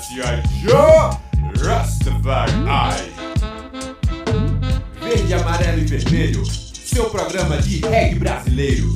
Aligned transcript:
G.I. 0.00 0.42
Joe 0.62 1.10
Rastafari. 1.62 2.52
Verde, 5.02 5.34
amarelo 5.34 5.78
e 5.78 5.84
vermelho, 5.84 6.44
seu 6.46 7.10
programa 7.10 7.58
de 7.58 7.80
reggae 7.86 8.18
brasileiro. 8.18 8.88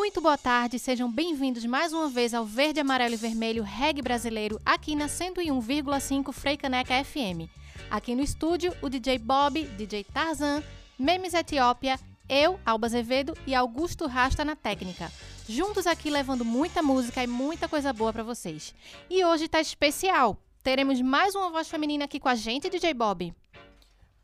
Muito 0.00 0.18
boa 0.18 0.38
tarde, 0.38 0.78
sejam 0.78 1.12
bem-vindos 1.12 1.62
mais 1.66 1.92
uma 1.92 2.08
vez 2.08 2.32
ao 2.32 2.42
Verde, 2.46 2.80
Amarelo 2.80 3.12
e 3.12 3.18
Vermelho 3.18 3.62
Reggae 3.62 4.00
Brasileiro 4.00 4.58
aqui 4.64 4.96
na 4.96 5.08
101,5 5.08 6.32
Freicaneca 6.32 7.04
FM. 7.04 7.50
Aqui 7.90 8.14
no 8.14 8.22
estúdio, 8.22 8.74
o 8.80 8.88
DJ 8.88 9.18
Bob, 9.18 9.62
DJ 9.62 10.02
Tarzan, 10.04 10.62
Memes 10.98 11.34
Etiópia, 11.34 12.00
eu, 12.30 12.58
Alba 12.64 12.86
Azevedo 12.86 13.36
e 13.46 13.54
Augusto 13.54 14.06
Rasta 14.06 14.42
na 14.42 14.56
técnica. 14.56 15.12
Juntos 15.46 15.86
aqui 15.86 16.08
levando 16.08 16.46
muita 16.46 16.82
música 16.82 17.22
e 17.22 17.26
muita 17.26 17.68
coisa 17.68 17.92
boa 17.92 18.10
para 18.10 18.22
vocês. 18.22 18.74
E 19.10 19.22
hoje 19.22 19.48
tá 19.48 19.60
especial. 19.60 20.42
Teremos 20.62 20.98
mais 21.02 21.34
uma 21.34 21.50
voz 21.50 21.68
feminina 21.68 22.06
aqui 22.06 22.18
com 22.18 22.30
a 22.30 22.34
gente, 22.34 22.70
DJ 22.70 22.94
Bob. 22.94 23.34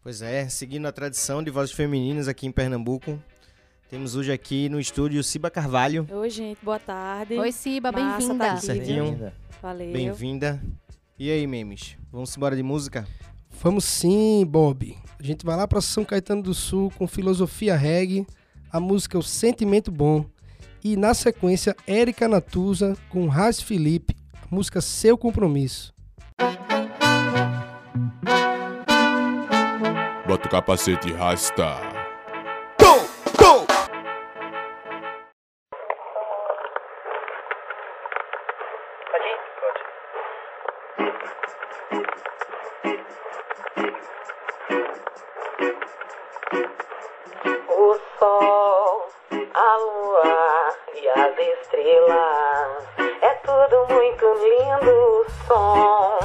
Pois 0.03 0.23
é, 0.23 0.49
seguindo 0.49 0.87
a 0.87 0.93
tradição 0.93 1.43
de 1.43 1.51
vozes 1.51 1.75
femininas 1.75 2.29
aqui 2.29 2.47
em 2.47 2.53
Pernambuco, 2.53 3.23
temos 3.89 4.17
hoje 4.17 4.33
aqui 4.33 4.69
no 4.69 4.81
estúdio 4.81 5.23
Ciba 5.23 5.51
Carvalho. 5.51 6.07
Oi, 6.11 6.31
gente, 6.31 6.59
boa 6.63 6.79
tarde. 6.79 7.35
Oi, 7.39 7.53
Ciba, 7.53 7.93
Massa 7.93 8.19
bem-vinda. 8.19 8.45
tá 8.47 8.57
Certinho? 8.57 9.33
Valeu. 9.63 9.93
Bem-vinda. 9.93 10.63
E 11.19 11.31
aí, 11.31 11.47
memes? 11.47 11.97
Vamos 12.11 12.37
embora 12.37 12.57
de 12.57 12.63
música? 12.63 13.07
Vamos 13.63 13.85
sim, 13.85 14.45
Bob. 14.47 14.97
A 15.19 15.23
gente 15.23 15.45
vai 15.47 15.57
lá 15.57 15.67
para 15.67 15.81
São 15.81 16.05
Caetano 16.05 16.43
do 16.43 16.53
Sul 16.53 16.93
com 16.97 17.07
filosofia 17.07 17.75
reggae, 17.75 18.27
a 18.71 18.79
música 18.79 19.19
O 19.19 19.23
Sentimento 19.23 19.91
Bom 19.91 20.27
e 20.85 20.97
na 20.97 21.15
sequência 21.15 21.75
Érica 21.87 22.29
Natuza 22.29 22.97
com 23.09 23.27
Raz 23.29 23.61
Felipe, 23.61 24.15
a 24.35 24.55
música 24.55 24.81
Seu 24.81 25.17
Compromisso. 25.17 25.95
Bota 30.27 30.49
o 30.49 30.51
capacete 30.51 31.09
e 31.09 31.13
rasta. 31.13 31.96
Estrelas. 51.53 52.85
É 53.23 53.31
tudo 53.45 53.87
muito 53.89 54.25
lindo. 54.45 54.91
O 54.91 55.25
som 55.47 56.19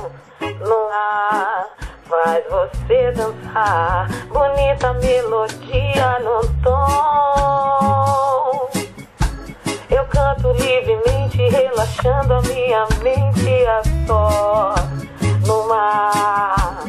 no 0.60 0.88
ar 0.92 1.68
faz 2.10 2.44
você 2.50 3.12
dançar. 3.12 4.08
Bonita 4.28 4.94
melodia 4.94 6.20
no 6.20 6.42
tom. 6.64 7.82
Eu 9.90 10.06
canto 10.06 10.52
livremente, 10.54 11.50
relaxando 11.50 12.34
a 12.34 12.42
minha 12.42 12.88
mente 13.02 13.66
a 13.68 13.82
só 14.08 14.76
no 15.46 15.68
mar. 15.68 16.84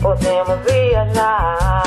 Podemos 0.00 0.58
viajar. 0.70 1.85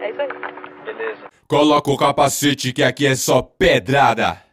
É 0.00 0.10
isso 0.10 0.20
aí. 0.20 0.28
Beleza. 0.84 1.20
Coloca 1.48 1.90
o 1.90 1.96
capacete 1.96 2.72
que 2.72 2.82
aqui 2.82 3.06
é 3.06 3.14
só 3.14 3.42
pedrada. 3.42 4.45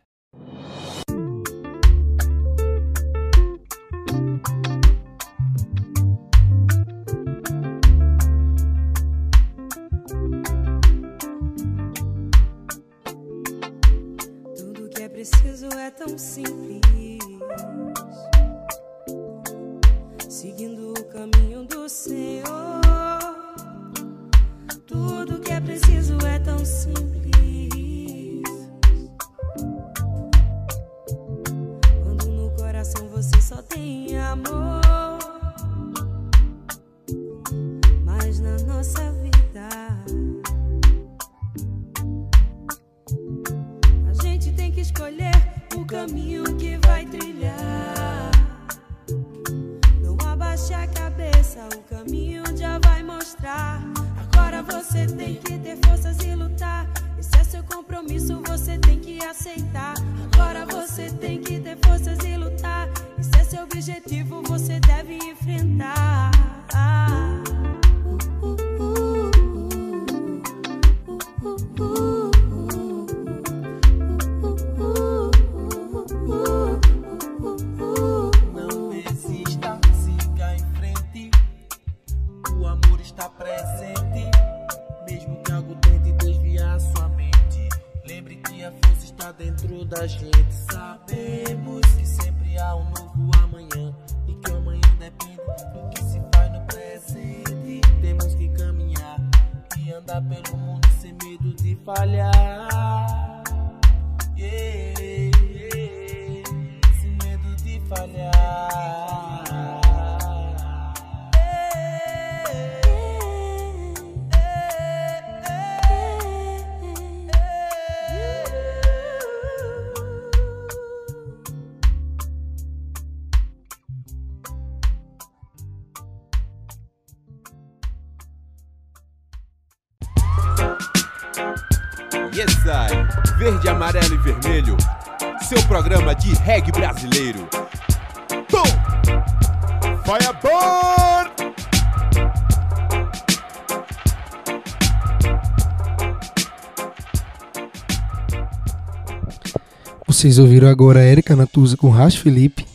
Vocês 150.24 150.40
ouviram 150.40 150.70
agora 150.70 151.02
a 151.02 151.04
Erika 151.04 151.36
Natuza 151.36 151.76
com 151.76 151.90
Ras 151.90 152.16
Felipe, 152.16 152.66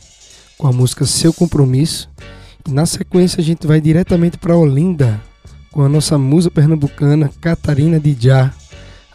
com 0.59 0.67
a 0.67 0.71
música 0.71 1.07
Seu 1.07 1.33
Compromisso. 1.33 2.07
E 2.69 2.71
na 2.71 2.85
sequência 2.85 3.41
a 3.41 3.43
gente 3.43 3.67
vai 3.67 3.81
diretamente 3.81 4.37
para 4.37 4.55
Olinda, 4.55 5.19
com 5.73 5.81
a 5.81 5.89
nossa 5.89 6.19
musa 6.19 6.51
pernambucana 6.51 7.31
Catarina 7.41 7.99
Didiá 7.99 8.53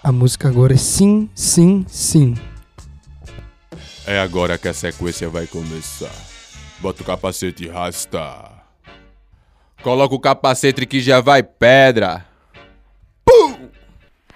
A 0.04 0.12
música 0.12 0.48
agora 0.48 0.74
é 0.74 0.78
Sim, 0.78 1.30
Sim, 1.36 1.86
Sim. 1.88 2.34
É 4.08 4.18
agora 4.20 4.58
que 4.58 4.68
a 4.68 4.74
sequência 4.74 5.30
vai 5.30 5.46
começar. 5.46 6.10
Bota 6.80 7.04
o 7.04 7.06
capacete 7.06 7.66
e 7.66 7.68
rasta. 7.68 8.50
Coloca 9.84 10.16
o 10.16 10.20
capacete 10.20 10.88
que 10.88 11.00
já 11.02 11.22
vai 11.22 11.44
pedra. 11.44 12.26
Pum! 13.24 13.70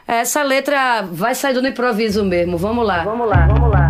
Essa 0.08 0.42
letra 0.42 1.02
vai 1.02 1.36
sair 1.36 1.54
do 1.54 1.68
improviso 1.68 2.24
mesmo. 2.24 2.58
Vamos 2.58 2.88
lá. 2.88 3.04
Vamos 3.04 3.28
lá, 3.28 3.48
vamos 3.48 3.70
lá. 3.70 3.87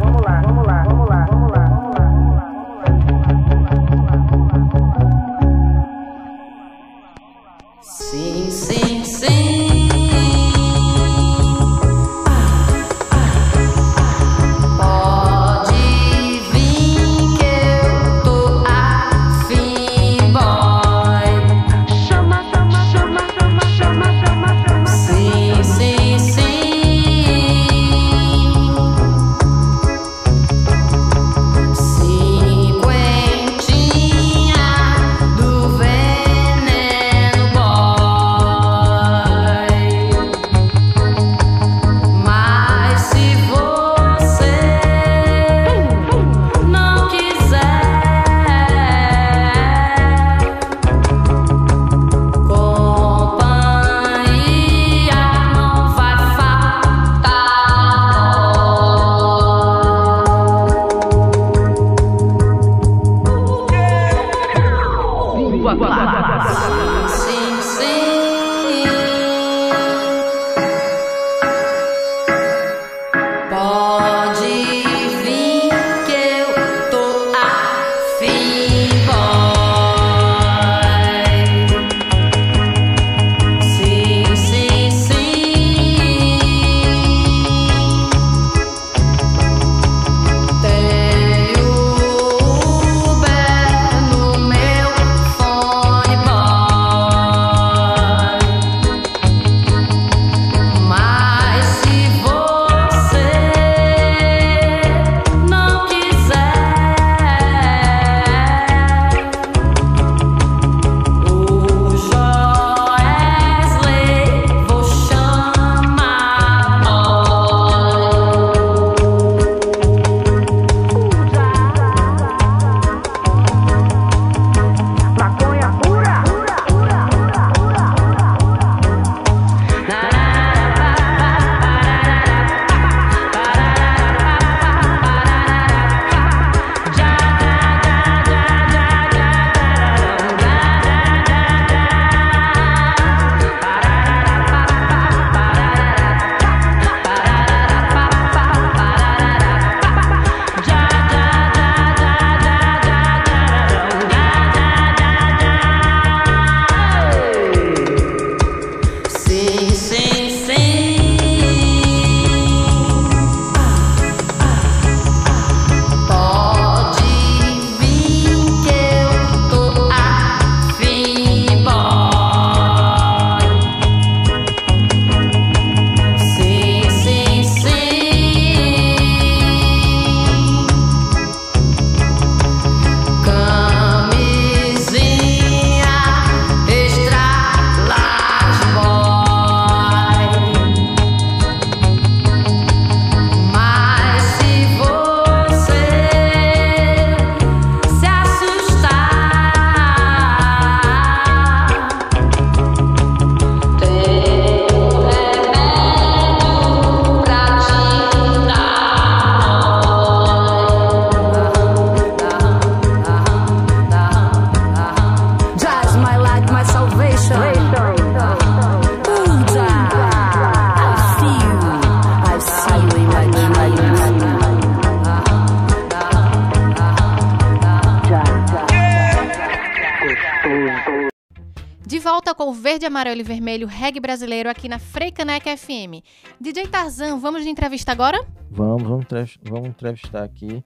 Amarelo 232.88 233.20
e 233.20 233.24
Vermelho 233.24 233.68
reggae 233.68 234.00
brasileiro 234.00 234.50
aqui 234.50 234.70
na 234.70 234.80
Freicaneca 234.80 235.56
FM. 235.58 236.02
DJ 236.40 236.68
Tarzan, 236.68 237.18
vamos 237.18 237.44
de 237.44 237.50
entrevista 237.50 237.92
agora? 237.92 238.26
Vamos, 238.50 238.84
vamos, 238.84 239.38
vamos 239.44 239.68
entrevistar 239.68 240.24
aqui 240.24 240.64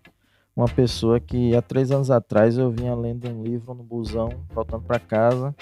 uma 0.55 0.67
pessoa 0.67 1.19
que 1.19 1.55
há 1.55 1.61
três 1.63 1.89
anos 1.89 2.11
atrás 2.11 2.59
eu 2.59 2.69
vinha 2.69 2.93
lendo 2.93 3.27
um 3.27 3.41
livro 3.41 3.73
no 3.73 3.83
busão, 3.83 4.29
voltando 4.53 4.83
pra 4.83 4.99
casa. 4.99 5.55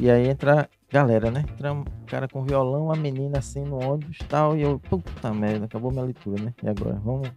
E 0.00 0.10
aí 0.10 0.26
entra 0.26 0.70
galera, 0.90 1.30
né? 1.30 1.44
Entra 1.52 1.72
um 1.74 1.84
cara 2.06 2.26
com 2.26 2.42
violão, 2.44 2.86
uma 2.86 2.96
menina 2.96 3.38
assim 3.38 3.62
no 3.62 3.76
ônibus 3.82 4.16
e 4.20 4.24
tal. 4.24 4.56
E 4.56 4.62
eu, 4.62 4.78
puta 4.78 5.34
merda, 5.34 5.66
acabou 5.66 5.90
minha 5.90 6.04
leitura, 6.04 6.42
né? 6.42 6.54
E 6.62 6.68
agora? 6.68 6.98
Vamos 7.04 7.30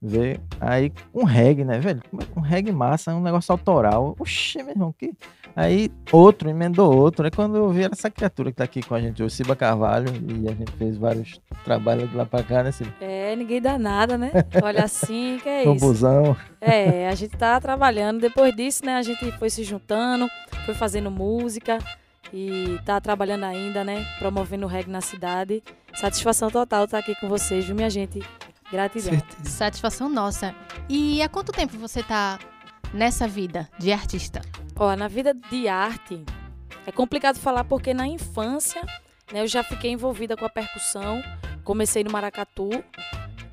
ver. 0.00 0.40
Aí 0.60 0.92
um 1.14 1.24
reggae, 1.24 1.64
né, 1.64 1.78
velho? 1.78 2.02
É 2.12 2.38
Um 2.38 2.42
reggae 2.42 2.70
massa, 2.70 3.14
um 3.14 3.22
negócio 3.22 3.50
autoral. 3.50 4.14
Oxê, 4.18 4.62
meu 4.62 4.72
irmão, 4.72 4.92
que. 4.92 5.14
Aí 5.56 5.90
outro 6.10 6.48
emendou 6.50 6.92
outro. 6.96 7.24
Aí 7.24 7.30
quando 7.30 7.56
eu 7.56 7.68
vi 7.70 7.84
era 7.84 7.92
essa 7.92 8.10
criatura 8.10 8.50
que 8.50 8.56
tá 8.56 8.64
aqui 8.64 8.82
com 8.82 8.94
a 8.94 9.00
gente 9.00 9.22
hoje, 9.22 9.34
Ciba 9.36 9.54
Carvalho, 9.54 10.06
e 10.28 10.48
a 10.48 10.52
gente 10.52 10.72
fez 10.72 10.96
vários 10.96 11.40
trabalhos 11.64 12.10
de 12.10 12.16
lá 12.16 12.26
pra 12.26 12.42
cá, 12.42 12.62
né, 12.64 12.72
Ciba? 12.72 12.92
É, 13.00 13.36
ninguém 13.36 13.60
dá 13.62 13.78
nada, 13.78 14.18
né? 14.18 14.32
Olha 14.62 14.84
assim, 14.84 15.38
que 15.42 15.48
é 15.48 15.64
No 15.64 15.74
isso. 15.76 15.86
busão. 15.86 16.36
É, 16.60 17.08
a 17.08 17.14
gente 17.14 17.36
tá 17.36 17.60
trabalhando. 17.60 18.20
Depois 18.20 18.54
disso, 18.54 18.84
né, 18.84 18.96
a 18.96 19.02
gente 19.02 19.30
foi 19.38 19.48
se 19.48 19.62
juntando, 19.62 20.26
foi 20.66 20.74
fazendo 20.74 21.10
música 21.10 21.78
e 22.32 22.78
tá 22.84 23.00
trabalhando 23.00 23.44
ainda, 23.44 23.84
né? 23.84 24.04
Promovendo 24.18 24.66
o 24.66 24.68
reggae 24.68 24.90
na 24.90 25.00
cidade. 25.00 25.62
Satisfação 25.94 26.50
total 26.50 26.84
estar 26.86 26.98
aqui 26.98 27.14
com 27.20 27.28
vocês, 27.28 27.64
viu, 27.64 27.76
minha 27.76 27.88
gente? 27.90 28.20
Gratidão. 28.72 29.12
Certeza. 29.12 29.50
Satisfação 29.50 30.08
nossa. 30.08 30.52
E 30.88 31.22
há 31.22 31.28
quanto 31.28 31.52
tempo 31.52 31.78
você 31.78 32.02
tá 32.02 32.40
nessa 32.92 33.28
vida 33.28 33.68
de 33.78 33.92
artista? 33.92 34.40
Ó, 34.76 34.94
na 34.96 35.08
vida 35.08 35.32
de 35.50 35.68
arte 35.68 36.24
é 36.86 36.92
complicado 36.92 37.38
falar 37.38 37.64
porque 37.64 37.94
na 37.94 38.06
infância, 38.06 38.82
né, 39.32 39.42
eu 39.42 39.46
já 39.46 39.62
fiquei 39.62 39.90
envolvida 39.92 40.36
com 40.36 40.44
a 40.44 40.50
percussão. 40.50 41.22
Comecei 41.62 42.04
no 42.04 42.10
Maracatu, 42.10 42.70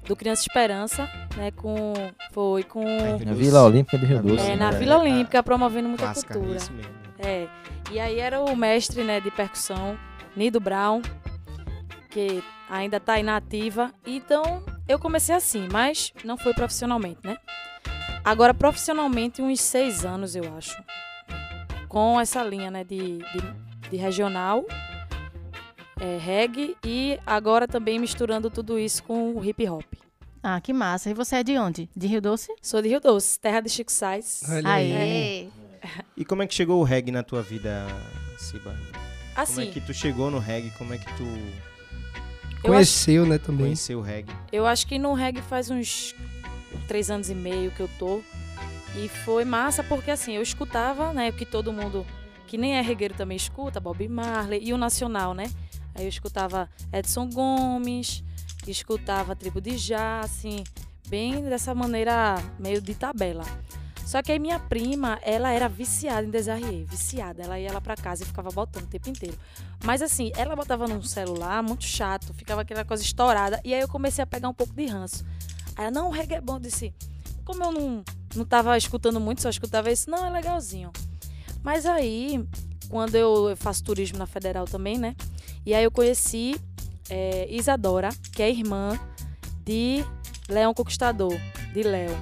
do 0.06 0.16
Criança 0.16 0.42
Esperança, 0.42 1.10
né, 1.38 1.52
com 1.52 1.94
foi 2.32 2.64
com 2.64 2.84
Na 3.24 3.34
Vila 3.34 3.64
Olímpica 3.64 3.98
de 3.98 4.06
Rio 4.06 4.22
Doce. 4.22 4.42
é, 4.42 4.50
né? 4.50 4.56
na 4.56 4.72
Vila 4.72 4.98
Olímpica 5.00 5.42
promovendo 5.42 5.88
muita 5.88 6.04
Clássica, 6.06 6.34
cultura. 6.34 6.58
isso 6.58 6.74
mesmo. 6.74 6.92
É. 7.20 7.48
E 7.92 8.00
aí 8.00 8.20
era 8.20 8.42
o 8.42 8.56
mestre, 8.56 9.04
né, 9.04 9.20
de 9.22 9.30
percussão, 9.32 9.98
Nido 10.36 10.60
Brown, 10.60 11.02
que 12.10 12.44
ainda 12.70 13.00
tá 13.00 13.14
aí 13.14 13.24
na 13.24 13.38
ativa. 13.38 13.94
Então, 14.06 14.64
eu 14.88 14.98
comecei 14.98 15.36
assim, 15.36 15.68
mas 15.72 16.12
não 16.24 16.38
foi 16.38 16.54
profissionalmente, 16.54 17.20
né? 17.24 17.38
Agora, 18.24 18.54
profissionalmente, 18.54 19.42
uns 19.42 19.60
seis 19.62 20.06
anos, 20.06 20.36
eu 20.36 20.44
acho. 20.58 20.82
Com 21.92 22.18
essa 22.22 22.42
linha, 22.42 22.72
né, 22.72 22.86
de, 22.86 23.18
de, 23.18 23.90
de 23.90 23.98
regional, 23.98 24.66
é, 26.00 26.18
reggae 26.18 26.78
e 26.86 27.20
agora 27.26 27.68
também 27.68 28.00
misturando 28.00 28.50
tudo 28.50 28.80
isso 28.80 29.04
com 29.04 29.34
o 29.36 29.44
hip 29.44 29.68
hop. 29.68 29.84
Ah, 30.42 30.62
que 30.62 30.72
massa. 30.72 31.10
E 31.10 31.14
você 31.14 31.36
é 31.36 31.44
de 31.44 31.58
onde? 31.58 31.90
De 31.94 32.08
Rio 32.08 32.22
Doce? 32.22 32.48
Sou 32.62 32.82
de 32.82 32.88
Rio 32.88 33.02
Doce, 33.02 33.38
terra 33.38 33.60
de 33.60 33.70
Chico 33.70 33.92
Sainz. 33.92 34.42
Olha 34.50 34.70
aí. 34.74 34.94
Aê! 34.94 35.48
E 36.16 36.24
como 36.24 36.42
é 36.44 36.48
que 36.48 36.54
chegou 36.54 36.80
o 36.80 36.84
reggae 36.84 37.12
na 37.12 37.24
tua 37.24 37.42
vida, 37.44 37.86
Siba? 38.38 38.72
Como 38.72 38.80
Assim, 39.36 39.64
é 39.70 39.72
que 39.72 39.82
tu 39.82 39.94
chegou 39.94 40.32
no 40.32 40.40
reggae? 40.40 40.72
Como 40.78 40.94
é 40.94 40.98
que 40.98 41.06
tu 41.18 41.24
eu 41.24 41.36
acho, 42.56 42.62
Conheceu, 42.64 43.26
né, 43.26 43.38
também. 43.38 43.66
conheceu 43.66 44.00
o 44.00 44.02
reggae? 44.02 44.32
eu 44.52 44.66
acho 44.66 44.88
que 44.88 44.98
no 44.98 45.14
reggae 45.14 45.42
faz 45.42 45.70
uns 45.70 46.16
três 46.88 47.12
anos 47.12 47.30
e 47.30 47.36
meio 47.36 47.70
que 47.72 47.82
eu 47.82 47.90
tô. 48.00 48.22
E 48.96 49.08
foi 49.08 49.46
massa 49.46 49.84
porque 49.84 50.12
assim, 50.12 50.34
eu 50.34 50.42
escutava, 50.42 51.14
né, 51.14 51.30
o 51.30 51.34
que 51.34 51.46
todo 51.46 51.72
mundo 51.72 52.06
que 52.48 52.58
nem 52.58 52.76
é 52.76 52.82
regueiro 52.82 53.14
também 53.14 53.38
escuta, 53.38 53.80
Bob 53.80 54.06
Marley 54.10 54.62
e 54.62 54.74
o 54.74 54.78
nacional, 54.78 55.34
né? 55.34 55.50
Aí 55.96 56.04
eu 56.04 56.10
escutava 56.10 56.70
Edson 56.92 57.30
Gomes, 57.30 58.24
escutava 58.68 59.36
Tribo 59.36 59.62
de 59.62 59.78
Já, 59.78 60.20
assim, 60.20 60.64
bem 61.08 61.42
dessa 61.44 61.74
maneira 61.74 62.36
meio 62.60 62.82
de 62.82 62.94
tabela. 62.94 63.44
Só 64.06 64.22
que 64.22 64.30
aí 64.30 64.40
minha 64.40 64.60
prima, 64.60 65.18
ela 65.22 65.52
era 65.52 65.70
viciada 65.70 66.28
em 66.28 66.30
Desarrier, 66.30 66.86
viciada. 66.86 67.42
Ela 67.44 67.58
ia 67.58 67.72
lá 67.72 67.80
pra 67.80 67.96
casa 67.96 68.24
e 68.24 68.26
ficava 68.26 68.50
botando 68.50 68.84
o 68.84 68.88
tempo 68.88 69.10
inteiro. 69.10 69.38
Mas 69.86 70.02
assim, 70.02 70.34
ela 70.36 70.54
botava 70.54 70.86
num 70.86 71.02
celular 71.02 71.64
muito 71.64 71.86
chato, 71.86 72.34
ficava 72.34 72.62
aquela 72.62 72.84
coisa 72.84 73.02
estourada. 73.02 73.62
E 73.64 73.74
aí 73.74 73.80
eu 73.80 73.88
comecei 73.88 74.22
a 74.22 74.28
pegar 74.28 74.50
um 74.50 74.54
pouco 74.54 74.74
de 74.74 74.86
ranço. 74.86 75.24
Aí 75.78 75.86
ela, 75.86 75.92
não, 75.92 76.10
o 76.10 76.12
reggae 76.12 76.36
é 76.36 76.42
bom. 76.42 76.56
Eu 76.56 76.60
disse, 76.60 76.94
como 77.46 77.64
eu 77.64 77.72
não, 77.72 78.04
não 78.36 78.46
tava 78.46 78.78
escutando 78.78 79.20
muito, 79.20 79.42
só 79.42 79.50
escutava 79.50 79.92
isso, 79.92 80.10
não, 80.10 80.26
é 80.26 80.30
legalzinho. 80.30 80.92
Mas 81.64 81.86
aí, 81.86 82.44
quando 82.90 83.16
eu, 83.16 83.50
eu 83.50 83.58
faço 83.58 83.84
turismo 83.84 84.18
na 84.18 84.26
Federal 84.26 84.66
também, 84.66 84.98
né? 84.98 85.16
E 85.66 85.74
aí 85.74 85.84
eu 85.84 85.92
conheci 85.92 86.60
é, 87.10 87.48
Isadora, 87.50 88.10
que 88.34 88.42
é 88.42 88.50
irmã 88.50 89.00
de 89.64 90.04
Leão 90.50 90.74
Conquistador, 90.74 91.34
de 91.74 91.84
Léo. 91.84 92.16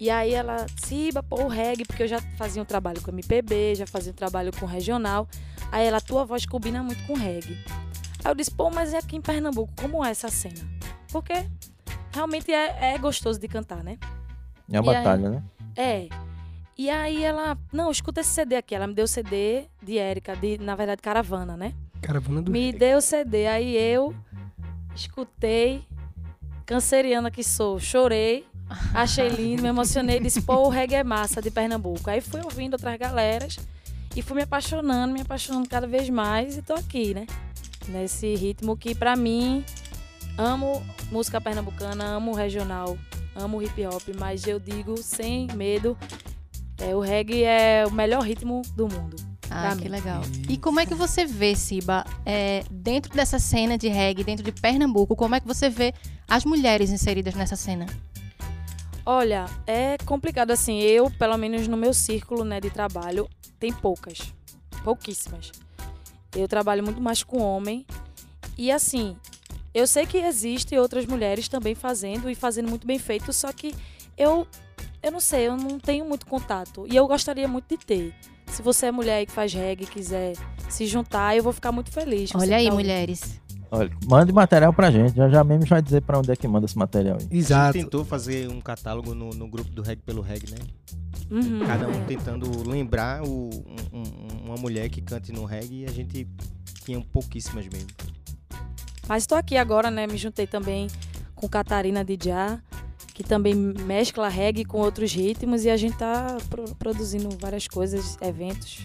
E 0.00 0.10
aí 0.10 0.32
ela, 0.32 0.64
Siba, 0.76 1.22
pô, 1.22 1.42
o 1.42 1.48
reggae, 1.48 1.84
porque 1.84 2.04
eu 2.04 2.08
já 2.08 2.20
fazia 2.36 2.62
um 2.62 2.64
trabalho 2.64 3.02
com 3.02 3.10
MPB, 3.10 3.74
já 3.74 3.86
fazia 3.86 4.12
um 4.12 4.14
trabalho 4.14 4.52
com 4.58 4.64
regional. 4.64 5.28
Aí 5.72 5.86
ela, 5.86 6.00
tua 6.00 6.24
voz 6.24 6.46
combina 6.46 6.82
muito 6.82 7.04
com 7.06 7.14
reggae. 7.14 7.58
Aí 8.24 8.30
eu 8.30 8.34
disse, 8.34 8.50
pô, 8.50 8.70
mas 8.70 8.92
e 8.92 8.96
aqui 8.96 9.16
em 9.16 9.20
Pernambuco, 9.20 9.72
como 9.80 10.04
é 10.04 10.10
essa 10.10 10.28
cena? 10.28 10.60
Porque 11.10 11.34
realmente 12.12 12.52
é, 12.52 12.94
é 12.94 12.98
gostoso 12.98 13.40
de 13.40 13.48
cantar, 13.48 13.82
né? 13.82 13.98
É 14.70 14.80
uma 14.80 14.92
E 14.92 14.96
aí? 14.96 15.04
batalha, 15.04 15.30
né? 15.30 15.42
É. 15.76 16.08
E 16.76 16.88
aí 16.90 17.22
ela, 17.24 17.56
não, 17.72 17.90
escuta 17.90 18.20
esse 18.20 18.30
CD 18.30 18.56
aqui. 18.56 18.74
Ela 18.74 18.86
me 18.86 18.94
deu 18.94 19.04
o 19.04 19.08
CD 19.08 19.64
de 19.82 19.98
Érica, 19.98 20.36
de, 20.36 20.58
na 20.58 20.74
verdade, 20.76 21.02
Caravana, 21.02 21.56
né? 21.56 21.74
Caravana 22.00 22.42
do 22.42 22.50
Me 22.50 22.72
deu 22.72 22.98
o 22.98 23.00
CD. 23.00 23.46
Aí 23.46 23.76
eu 23.76 24.14
escutei, 24.94 25.84
canceriana 26.66 27.30
que 27.30 27.42
sou, 27.42 27.78
chorei, 27.80 28.44
achei 28.94 29.28
lindo, 29.28 29.62
me 29.62 29.68
emocionei, 29.68 30.20
disse, 30.20 30.42
pô, 30.42 30.66
o 30.66 30.68
reggae 30.68 30.96
é 30.96 31.04
massa 31.04 31.40
de 31.42 31.50
Pernambuco. 31.50 32.08
Aí 32.10 32.20
fui 32.20 32.40
ouvindo 32.42 32.74
outras 32.74 32.96
galeras 32.98 33.58
e 34.14 34.22
fui 34.22 34.36
me 34.36 34.42
apaixonando, 34.42 35.12
me 35.14 35.20
apaixonando 35.22 35.68
cada 35.68 35.86
vez 35.86 36.08
mais 36.10 36.56
e 36.56 36.62
tô 36.62 36.74
aqui, 36.74 37.14
né? 37.14 37.26
Nesse 37.88 38.34
ritmo 38.34 38.76
que 38.76 38.94
pra 38.94 39.16
mim 39.16 39.64
amo 40.36 40.82
música 41.10 41.40
pernambucana, 41.40 42.04
amo 42.04 42.32
regional, 42.34 42.98
amo 43.38 43.62
hip 43.62 43.86
hop, 43.86 44.02
mas 44.18 44.46
eu 44.46 44.58
digo 44.58 44.96
sem 44.98 45.46
medo, 45.54 45.96
é, 46.78 46.94
o 46.94 47.00
reggae 47.00 47.44
é 47.44 47.84
o 47.86 47.90
melhor 47.90 48.22
ritmo 48.22 48.62
do 48.74 48.88
mundo. 48.88 49.16
Ah, 49.50 49.74
que 49.76 49.84
mim. 49.84 49.90
legal. 49.90 50.22
E 50.48 50.58
como 50.58 50.78
é 50.78 50.86
que 50.86 50.94
você 50.94 51.24
vê, 51.24 51.54
Siba, 51.56 52.04
é, 52.26 52.64
dentro 52.70 53.14
dessa 53.14 53.38
cena 53.38 53.78
de 53.78 53.88
reggae, 53.88 54.22
dentro 54.22 54.44
de 54.44 54.52
Pernambuco, 54.52 55.16
como 55.16 55.34
é 55.34 55.40
que 55.40 55.46
você 55.46 55.70
vê 55.70 55.94
as 56.28 56.44
mulheres 56.44 56.90
inseridas 56.90 57.34
nessa 57.34 57.56
cena? 57.56 57.86
Olha, 59.06 59.46
é 59.66 59.96
complicado 60.04 60.50
assim. 60.50 60.80
Eu, 60.80 61.10
pelo 61.10 61.36
menos 61.38 61.66
no 61.66 61.78
meu 61.78 61.94
círculo 61.94 62.44
né, 62.44 62.60
de 62.60 62.68
trabalho, 62.68 63.26
tem 63.58 63.72
poucas. 63.72 64.34
Pouquíssimas. 64.84 65.50
Eu 66.36 66.46
trabalho 66.46 66.84
muito 66.84 67.00
mais 67.00 67.22
com 67.22 67.38
homem. 67.38 67.86
E 68.56 68.70
assim, 68.70 69.16
eu 69.78 69.86
sei 69.86 70.06
que 70.06 70.18
existem 70.18 70.78
outras 70.78 71.06
mulheres 71.06 71.48
também 71.48 71.74
fazendo 71.74 72.28
e 72.30 72.34
fazendo 72.34 72.68
muito 72.68 72.86
bem 72.86 72.98
feito, 72.98 73.32
só 73.32 73.52
que 73.52 73.74
eu, 74.16 74.46
eu 75.02 75.10
não 75.12 75.20
sei, 75.20 75.46
eu 75.48 75.56
não 75.56 75.78
tenho 75.78 76.04
muito 76.04 76.26
contato. 76.26 76.86
E 76.90 76.96
eu 76.96 77.06
gostaria 77.06 77.46
muito 77.48 77.68
de 77.68 77.84
ter. 77.84 78.14
Se 78.46 78.62
você 78.62 78.86
é 78.86 78.90
mulher 78.92 79.26
que 79.26 79.32
faz 79.32 79.52
reggae 79.52 79.84
e 79.84 79.86
quiser 79.86 80.32
se 80.68 80.86
juntar, 80.86 81.36
eu 81.36 81.42
vou 81.42 81.52
ficar 81.52 81.70
muito 81.72 81.90
feliz. 81.90 82.30
Olha 82.34 82.46
que 82.48 82.54
aí, 82.54 82.68
tá 82.68 82.74
mulheres. 82.74 83.40
Olha, 83.70 83.90
mande 84.08 84.32
material 84.32 84.72
pra 84.72 84.90
gente. 84.90 85.14
Já 85.14 85.28
já 85.28 85.44
mesmo 85.44 85.66
vai 85.66 85.82
dizer 85.82 86.00
pra 86.00 86.18
onde 86.18 86.30
é 86.32 86.36
que 86.36 86.48
manda 86.48 86.64
esse 86.64 86.78
material 86.78 87.16
aí. 87.20 87.26
A 87.26 87.28
gente 87.28 87.36
Exato. 87.36 87.72
tentou 87.74 88.04
fazer 88.04 88.48
um 88.50 88.60
catálogo 88.62 89.14
no, 89.14 89.28
no 89.30 89.46
grupo 89.46 89.70
do 89.70 89.82
Reggae 89.82 90.00
pelo 90.02 90.22
Reggae, 90.22 90.50
né? 90.52 90.58
Uhum. 91.30 91.66
Cada 91.66 91.86
um 91.86 92.04
tentando 92.06 92.66
lembrar 92.66 93.22
o- 93.22 93.50
um- 93.92 93.98
um- 93.98 94.46
uma 94.46 94.56
mulher 94.56 94.88
que 94.88 95.02
cante 95.02 95.30
no 95.30 95.44
reggae 95.44 95.82
e 95.82 95.84
a 95.84 95.90
gente 95.90 96.26
tinha 96.86 96.98
pouquíssimas 97.12 97.66
mesmo. 97.66 97.88
Mas 99.08 99.22
estou 99.22 99.38
aqui 99.38 99.56
agora, 99.56 99.90
né? 99.90 100.06
Me 100.06 100.16
juntei 100.16 100.46
também 100.46 100.88
com 101.34 101.48
Catarina 101.48 102.04
Dijá, 102.04 102.58
que 103.14 103.22
também 103.24 103.54
mescla 103.54 104.28
reggae 104.28 104.64
com 104.64 104.78
outros 104.78 105.12
ritmos 105.12 105.64
e 105.64 105.70
a 105.70 105.76
gente 105.76 105.96
tá 105.96 106.36
pro- 106.50 106.74
produzindo 106.76 107.28
várias 107.40 107.66
coisas, 107.66 108.18
eventos. 108.20 108.80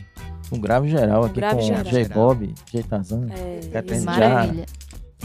Um 0.51 0.59
grave 0.59 0.87
geral 0.89 1.23
Um 1.23 1.25
aqui 1.25 1.35
grave 1.35 1.55
com 1.57 1.61
geral. 1.67 1.83
J. 1.83 2.05
Bob, 2.09 2.53
J. 2.71 2.83
Tarzan. 2.83 3.27
É, 3.31 3.59
Catarina. 3.71 4.05
Maravilha. 4.05 4.65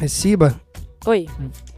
Siba, 0.09 0.61
Oi, 1.07 1.27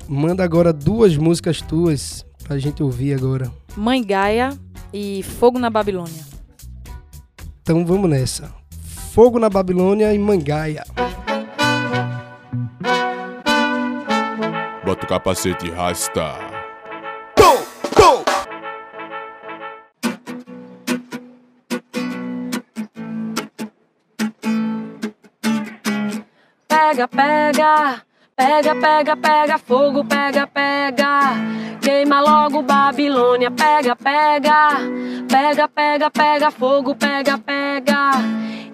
manda 0.08 0.42
agora 0.42 0.72
duas 0.72 1.16
músicas 1.16 1.60
tuas 1.60 2.24
pra 2.44 2.58
gente 2.58 2.82
ouvir 2.82 3.14
agora. 3.14 3.50
Mãe 3.76 4.02
Gaia 4.02 4.56
e 4.92 5.22
Fogo 5.22 5.58
na 5.58 5.68
Babilônia. 5.70 6.24
Então 7.62 7.84
vamos 7.84 8.08
nessa. 8.10 8.52
Fogo 9.12 9.38
na 9.38 9.48
Babilônia 9.50 10.12
e 10.14 10.18
Mangaia. 10.18 10.84
Capacete 15.10 15.68
rasta. 15.70 16.38
pega, 26.68 27.08
pega. 27.08 28.02
Pega, 28.36 28.74
pega, 28.76 29.16
pega, 29.16 29.58
fogo, 29.58 30.04
pega, 30.04 30.46
pega. 30.46 31.34
Queima 31.82 32.20
logo 32.20 32.62
Babilônia, 32.62 33.50
pega, 33.50 33.96
pega. 33.96 34.78
Pega, 35.28 35.66
pega, 35.66 36.10
pega, 36.10 36.50
fogo, 36.52 36.94
pega, 36.94 37.36
pega. 37.36 38.12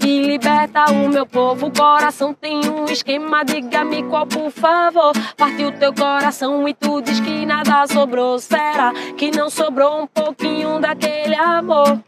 E 0.07 0.23
liberta 0.23 0.85
o 0.93 1.09
meu 1.09 1.27
povo. 1.27 1.69
Coração 1.69 2.33
tem 2.33 2.61
um 2.71 2.85
esquema, 2.85 3.45
diga-me 3.45 4.05
qual, 4.05 4.25
por 4.25 4.53
favor. 4.53 5.13
Partiu 5.37 5.73
teu 5.73 5.93
coração 5.93 6.69
e 6.69 6.73
tu 6.73 7.03
diz 7.03 7.19
que 7.19 7.45
nada 7.45 7.85
sobrou. 7.89 8.39
Será 8.39 8.93
que 9.19 9.37
não 9.37 9.51
sobrou 9.51 10.03
um 10.03 10.07
pouquinho 10.07 10.79
daquele 10.79 11.35
amor? 11.35 12.01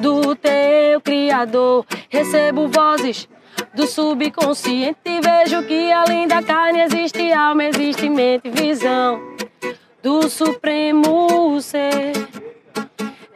Do 0.00 0.34
teu 0.34 0.98
Criador, 1.02 1.84
recebo 2.08 2.66
vozes 2.68 3.28
do 3.74 3.86
subconsciente 3.86 5.20
vejo 5.22 5.62
que 5.64 5.92
além 5.92 6.26
da 6.26 6.42
carne 6.42 6.80
existe 6.80 7.34
alma, 7.34 7.64
existe 7.64 8.08
mente, 8.08 8.48
visão 8.48 9.20
do 10.02 10.26
supremo 10.26 11.60
ser. 11.60 12.12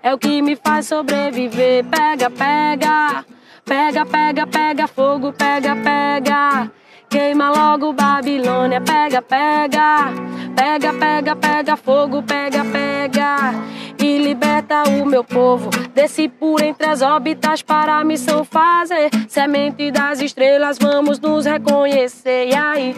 É 0.06 0.14
o 0.14 0.18
que 0.18 0.40
me 0.40 0.54
faz 0.54 0.86
sobreviver. 0.86 1.84
Pega, 1.86 2.30
pega, 2.30 3.24
pega, 3.64 4.06
pega, 4.06 4.46
pega 4.46 4.86
fogo, 4.86 5.32
pega, 5.32 5.74
pega. 5.74 6.70
Queima 7.10 7.50
logo 7.50 7.92
Babilônia, 7.92 8.80
pega, 8.80 9.20
pega, 9.20 10.12
pega, 10.54 10.92
pega, 10.94 11.34
pega 11.34 11.76
fogo, 11.76 12.22
pega, 12.22 12.64
pega 12.64 13.52
e 13.98 14.18
liberta 14.18 14.84
o 14.84 15.04
meu 15.04 15.24
povo. 15.24 15.70
Desci 15.92 16.28
por 16.28 16.62
entre 16.62 16.86
as 16.86 17.02
órbitas 17.02 17.60
para 17.60 17.98
a 17.98 18.04
missão 18.04 18.44
fazer. 18.44 19.10
Semente 19.28 19.90
das 19.90 20.20
estrelas, 20.20 20.78
vamos 20.78 21.18
nos 21.18 21.46
reconhecer. 21.46 22.50
E 22.50 22.54
aí, 22.54 22.94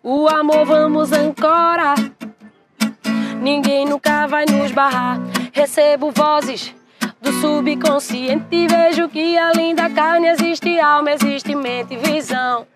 o 0.00 0.28
amor 0.28 0.64
vamos 0.64 1.12
ancorar. 1.12 1.96
Ninguém 3.42 3.84
nunca 3.84 4.28
vai 4.28 4.44
nos 4.46 4.70
barrar. 4.70 5.18
Recebo 5.54 6.10
vozes 6.10 6.74
do 7.22 7.32
subconsciente 7.34 8.44
e 8.50 8.66
vejo 8.66 9.08
que 9.08 9.38
além 9.38 9.72
da 9.72 9.88
carne 9.88 10.26
existe 10.26 10.80
alma, 10.80 11.12
existe 11.12 11.54
mente, 11.54 11.96
visão 11.96 12.66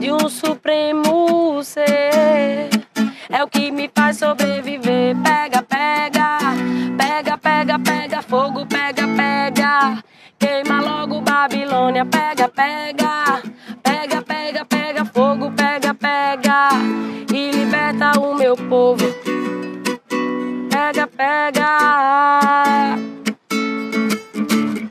de 0.00 0.10
um 0.10 0.30
supremo 0.30 1.62
ser. 1.62 2.70
É 3.28 3.44
o 3.44 3.48
que 3.48 3.70
me 3.70 3.90
faz 3.94 4.16
sobreviver. 4.16 5.14
Pega, 5.22 5.62
pega, 5.62 6.38
pega, 6.96 7.36
pega, 7.36 7.78
pega, 7.78 8.22
fogo, 8.22 8.64
pega, 8.64 9.06
pega. 9.06 10.02
Queima 10.38 10.80
logo 10.80 11.20
Babilônia, 11.20 12.06
pega, 12.06 12.48
pega, 12.48 13.42
pega, 13.82 14.22
pega, 14.22 14.64
pega, 14.64 15.04
fogo, 15.04 15.52
pega, 15.52 15.92
pega. 15.92 16.70
E 17.30 17.50
liberta 17.50 18.18
o 18.18 18.34
meu 18.34 18.56
povo. 18.56 19.04
Pega, 20.90 21.06
pega. 21.06 22.96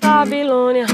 Babilônia. 0.01 0.85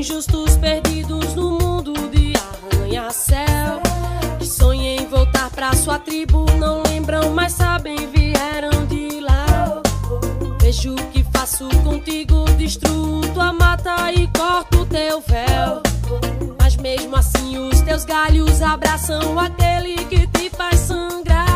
Injustos 0.00 0.56
perdidos 0.56 1.34
no 1.34 1.58
mundo 1.58 1.92
de 2.08 2.32
arranha-céu. 2.72 3.82
Que 4.38 4.46
sonham 4.46 4.82
em 4.82 5.06
voltar 5.06 5.50
pra 5.50 5.74
sua 5.74 5.98
tribo, 5.98 6.46
não 6.58 6.82
lembram, 6.82 7.30
mas 7.34 7.52
sabem 7.52 8.08
vieram 8.10 8.86
de 8.86 9.20
lá. 9.20 9.82
Vejo 10.58 10.94
o 10.94 11.06
que 11.08 11.22
faço 11.24 11.68
contigo, 11.84 12.44
destruo 12.56 13.20
tua 13.34 13.52
mata 13.52 14.10
e 14.10 14.26
corto 14.28 14.86
teu 14.86 15.20
véu. 15.20 15.82
Mas 16.58 16.76
mesmo 16.76 17.14
assim 17.16 17.58
os 17.58 17.82
teus 17.82 18.06
galhos 18.06 18.62
abraçam 18.62 19.38
aquele 19.38 20.02
que 20.06 20.26
te 20.28 20.48
faz 20.48 20.80
sangrar. 20.80 21.49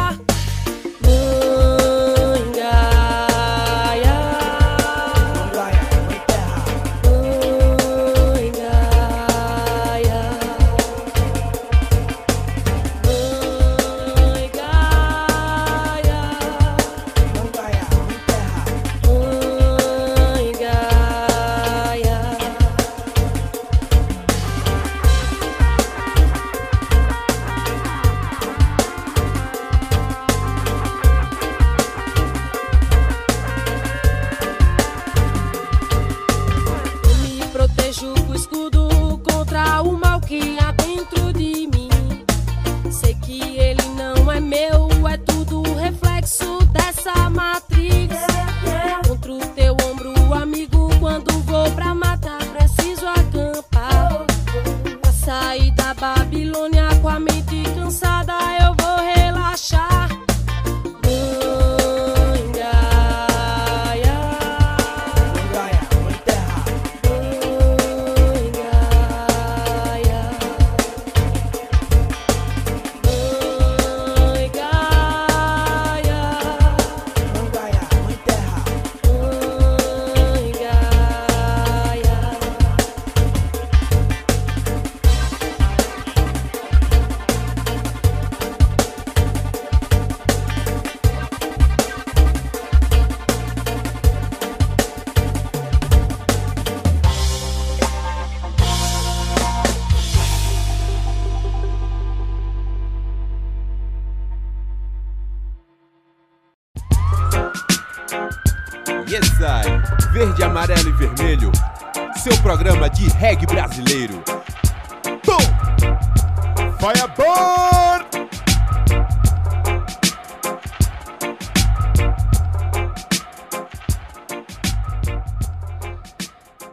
Fireball! 116.85 118.05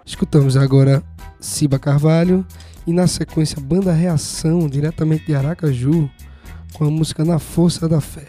Escutamos 0.06 0.58
agora 0.58 1.02
Ciba 1.40 1.80
Carvalho 1.80 2.46
e 2.86 2.92
na 2.92 3.08
sequência 3.08 3.62
Banda 3.62 3.94
Reação, 3.94 4.68
diretamente 4.68 5.28
de 5.28 5.34
Aracaju, 5.34 6.10
com 6.74 6.84
a 6.84 6.92
música 6.92 7.24
Na 7.24 7.40
Força 7.40 7.88
da 7.88 8.02
Fé. 8.02 8.28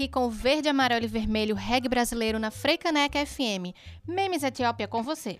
Aqui 0.00 0.08
com 0.08 0.24
o 0.24 0.30
verde, 0.30 0.66
amarelo 0.66 1.04
e 1.04 1.08
vermelho 1.08 1.54
reggae 1.54 1.86
brasileiro 1.86 2.38
na 2.38 2.50
Freicaneca 2.50 3.18
FM. 3.26 3.76
Memes 4.08 4.42
Etiópia 4.42 4.88
com 4.88 5.02
você. 5.02 5.38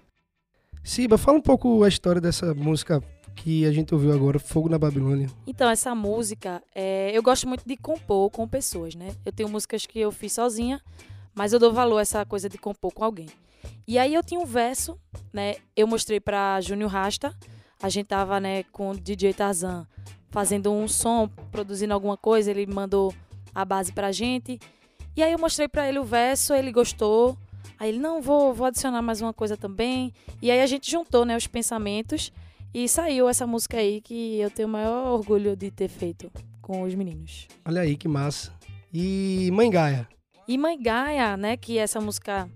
Siba, 0.84 1.16
fala 1.16 1.38
um 1.38 1.40
pouco 1.40 1.82
a 1.82 1.88
história 1.88 2.20
dessa 2.20 2.52
música 2.52 3.02
que 3.34 3.64
a 3.64 3.72
gente 3.72 3.94
ouviu 3.94 4.12
agora, 4.12 4.38
Fogo 4.38 4.68
na 4.68 4.78
Babilônia. 4.78 5.30
Então, 5.46 5.70
essa 5.70 5.94
música, 5.94 6.62
é, 6.74 7.10
eu 7.16 7.22
gosto 7.22 7.48
muito 7.48 7.66
de 7.66 7.74
compor 7.74 8.28
com 8.30 8.46
pessoas, 8.46 8.94
né? 8.94 9.14
Eu 9.24 9.32
tenho 9.32 9.48
músicas 9.48 9.86
que 9.86 9.98
eu 9.98 10.12
fiz 10.12 10.34
sozinha, 10.34 10.78
mas 11.34 11.54
eu 11.54 11.58
dou 11.58 11.72
valor 11.72 11.96
a 11.96 12.02
essa 12.02 12.26
coisa 12.26 12.46
de 12.46 12.58
compor 12.58 12.92
com 12.92 13.02
alguém. 13.02 13.28
E 13.88 13.98
aí 13.98 14.12
eu 14.12 14.22
tinha 14.22 14.40
um 14.40 14.46
verso, 14.46 14.98
né? 15.32 15.54
Eu 15.74 15.86
mostrei 15.86 16.20
pra 16.20 16.60
Júnior 16.60 16.90
Rasta, 16.90 17.34
a 17.82 17.88
gente 17.88 18.08
tava, 18.08 18.38
né, 18.38 18.64
com 18.64 18.90
o 18.90 18.94
DJ 18.94 19.32
Tarzan 19.32 19.86
fazendo 20.28 20.70
um 20.70 20.86
som, 20.86 21.28
produzindo 21.50 21.94
alguma 21.94 22.16
coisa, 22.16 22.50
ele 22.50 22.66
mandou 22.66 23.14
a 23.54 23.64
base 23.64 23.92
pra 23.92 24.12
gente. 24.12 24.58
E 25.16 25.22
aí 25.22 25.32
eu 25.32 25.38
mostrei 25.38 25.68
pra 25.68 25.88
ele 25.88 25.98
o 25.98 26.04
verso, 26.04 26.54
ele 26.54 26.72
gostou. 26.72 27.36
Aí 27.78 27.88
ele, 27.88 27.98
não, 27.98 28.20
vou, 28.20 28.52
vou 28.52 28.66
adicionar 28.66 29.02
mais 29.02 29.20
uma 29.20 29.32
coisa 29.32 29.56
também. 29.56 30.12
E 30.42 30.50
aí 30.50 30.60
a 30.60 30.66
gente 30.66 30.90
juntou, 30.90 31.24
né, 31.24 31.36
os 31.36 31.46
pensamentos 31.46 32.32
e 32.72 32.88
saiu 32.88 33.28
essa 33.28 33.46
música 33.46 33.78
aí 33.78 34.00
que 34.00 34.38
eu 34.38 34.50
tenho 34.50 34.68
o 34.68 34.70
maior 34.70 35.12
orgulho 35.12 35.56
de 35.56 35.70
ter 35.70 35.88
feito 35.88 36.30
com 36.60 36.82
os 36.82 36.94
meninos. 36.94 37.48
Olha 37.66 37.80
aí 37.80 37.96
que 37.96 38.06
massa. 38.06 38.52
E 38.92 39.50
Mãe 39.52 39.70
Gaia. 39.70 40.08
E 40.46 40.58
Mãe 40.58 40.80
Gaia, 40.80 41.36
né, 41.36 41.56
que 41.56 41.78
essa 41.78 42.00
música 42.00 42.48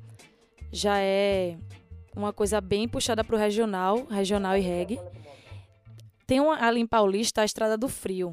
já 0.70 0.98
é 0.98 1.56
uma 2.14 2.32
coisa 2.32 2.60
bem 2.60 2.86
puxada 2.86 3.24
pro 3.24 3.36
regional, 3.36 4.04
regional 4.06 4.56
e 4.56 4.60
reggae. 4.60 5.00
Tem 6.26 6.40
uma, 6.40 6.56
ali 6.64 6.80
em 6.80 6.86
Paulista 6.86 7.42
a 7.42 7.44
Estrada 7.44 7.76
do 7.76 7.88
Frio. 7.88 8.32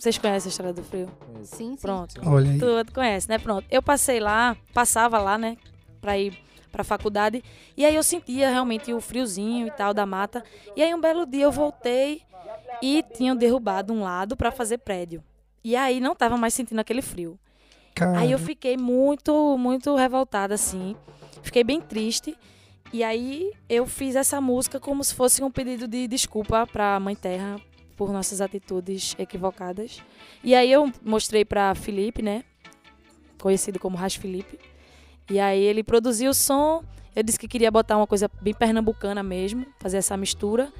Vocês 0.00 0.16
conhecem 0.16 0.48
a 0.48 0.50
Estrada 0.50 0.72
do 0.72 0.82
Frio? 0.82 1.08
Sim, 1.42 1.76
sim. 1.76 1.76
Pronto. 1.76 2.20
Olha 2.24 2.50
aí. 2.50 2.58
Tu 2.58 2.92
conhece, 2.94 3.28
né? 3.28 3.38
Pronto. 3.38 3.66
Eu 3.70 3.82
passei 3.82 4.18
lá, 4.18 4.56
passava 4.72 5.18
lá, 5.18 5.36
né, 5.36 5.56
pra 6.00 6.16
ir 6.18 6.36
pra 6.72 6.84
faculdade, 6.84 7.42
e 7.76 7.84
aí 7.84 7.94
eu 7.96 8.02
sentia 8.02 8.48
realmente 8.48 8.92
o 8.92 9.00
friozinho 9.00 9.66
e 9.66 9.70
tal 9.72 9.92
da 9.92 10.06
mata. 10.06 10.42
E 10.76 10.82
aí 10.82 10.94
um 10.94 11.00
belo 11.00 11.26
dia 11.26 11.42
eu 11.42 11.52
voltei 11.52 12.22
e 12.80 13.02
tinham 13.14 13.34
derrubado 13.34 13.92
um 13.92 14.02
lado 14.02 14.36
pra 14.36 14.52
fazer 14.52 14.78
prédio. 14.78 15.22
E 15.64 15.74
aí 15.74 16.00
não 16.00 16.14
tava 16.14 16.36
mais 16.36 16.54
sentindo 16.54 16.78
aquele 16.78 17.02
frio. 17.02 17.38
Aí 18.16 18.30
eu 18.30 18.38
fiquei 18.38 18.76
muito, 18.76 19.58
muito 19.58 19.94
revoltada, 19.96 20.54
assim. 20.54 20.96
Fiquei 21.42 21.64
bem 21.64 21.80
triste. 21.80 22.36
E 22.92 23.04
aí 23.04 23.52
eu 23.68 23.84
fiz 23.84 24.16
essa 24.16 24.40
música 24.40 24.80
como 24.80 25.02
se 25.04 25.14
fosse 25.14 25.42
um 25.42 25.50
pedido 25.50 25.86
de 25.86 26.08
desculpa 26.08 26.66
pra 26.66 26.98
Mãe 26.98 27.14
Terra 27.14 27.60
por 28.00 28.10
nossas 28.14 28.40
atitudes 28.40 29.14
equivocadas. 29.18 30.02
E 30.42 30.54
aí 30.54 30.72
eu 30.72 30.90
mostrei 31.04 31.44
pra 31.44 31.74
Felipe, 31.74 32.22
né? 32.22 32.44
Conhecido 33.38 33.78
como 33.78 33.94
Ras 33.94 34.14
Felipe. 34.14 34.58
E 35.30 35.38
aí 35.38 35.62
ele 35.62 35.84
produziu 35.84 36.30
o 36.30 36.34
som. 36.34 36.82
Eu 37.14 37.22
disse 37.22 37.38
que 37.38 37.46
queria 37.46 37.70
botar 37.70 37.98
uma 37.98 38.06
coisa 38.06 38.30
bem 38.40 38.54
pernambucana 38.54 39.22
mesmo, 39.22 39.66
fazer 39.78 39.98
essa 39.98 40.16
mistura. 40.16 40.72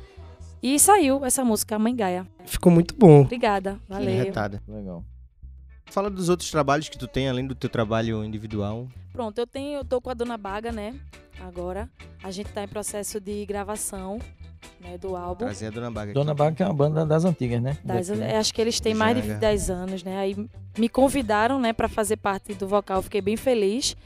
E 0.63 0.79
saiu 0.79 1.23
essa 1.23 1.45
música, 1.45 1.79
Mãe 1.79 1.95
Gaia. 1.95 2.27
Ficou 2.47 2.73
muito 2.73 2.95
bom. 2.97 3.21
Obrigada, 3.21 3.79
valeu. 3.87 4.25
Retada. 4.25 4.63
Legal. 4.67 5.05
Fala 5.91 6.09
dos 6.09 6.31
outros 6.31 6.51
trabalhos 6.51 6.89
que 6.89 6.97
tu 6.97 7.07
tem, 7.07 7.29
além 7.29 7.47
do 7.47 7.55
teu 7.55 7.69
trabalho 7.69 8.25
individual. 8.25 8.89
Pronto, 9.13 9.37
eu 9.37 9.47
tenho, 9.47 9.81
eu 9.81 9.85
tô 9.85 10.01
com 10.01 10.09
a 10.09 10.15
Dona 10.15 10.39
Baga, 10.39 10.73
né? 10.73 10.99
Agora. 11.39 11.87
A 12.23 12.31
gente 12.31 12.51
tá 12.51 12.65
em 12.65 12.69
processo 12.69 13.21
de 13.21 13.45
gravação, 13.45 14.19
né, 14.81 14.97
do 14.99 15.15
álbum. 15.17 15.45
Trazer 15.45 15.67
a 15.67 15.71
Dona 15.71 15.91
Baga 15.91 16.13
Dona. 16.13 16.35
Baga 16.35 16.57
que 16.57 16.63
é 16.63 16.67
uma 16.67 16.75
banda 16.75 17.05
das 17.07 17.25
antigas, 17.25 17.61
né? 17.63 17.77
Das- 17.85 18.09
Daqui, 18.09 18.21
né? 18.21 18.37
acho 18.37 18.53
que 18.55 18.61
eles 18.61 18.81
têm 18.81 18.95
mais 18.95 19.17
de 19.17 19.23
Janga. 19.27 19.39
10 19.41 19.71
anos, 19.71 20.03
né? 20.03 20.19
Aí 20.19 20.37
me 20.79 20.89
convidaram, 20.89 21.59
né, 21.61 21.73
para 21.73 21.89
fazer 21.89 22.17
parte 22.17 22.55
do 22.55 22.67
vocal. 22.67 23.03
Fiquei 23.03 23.21
bem 23.21 23.37
feliz. 23.37 23.97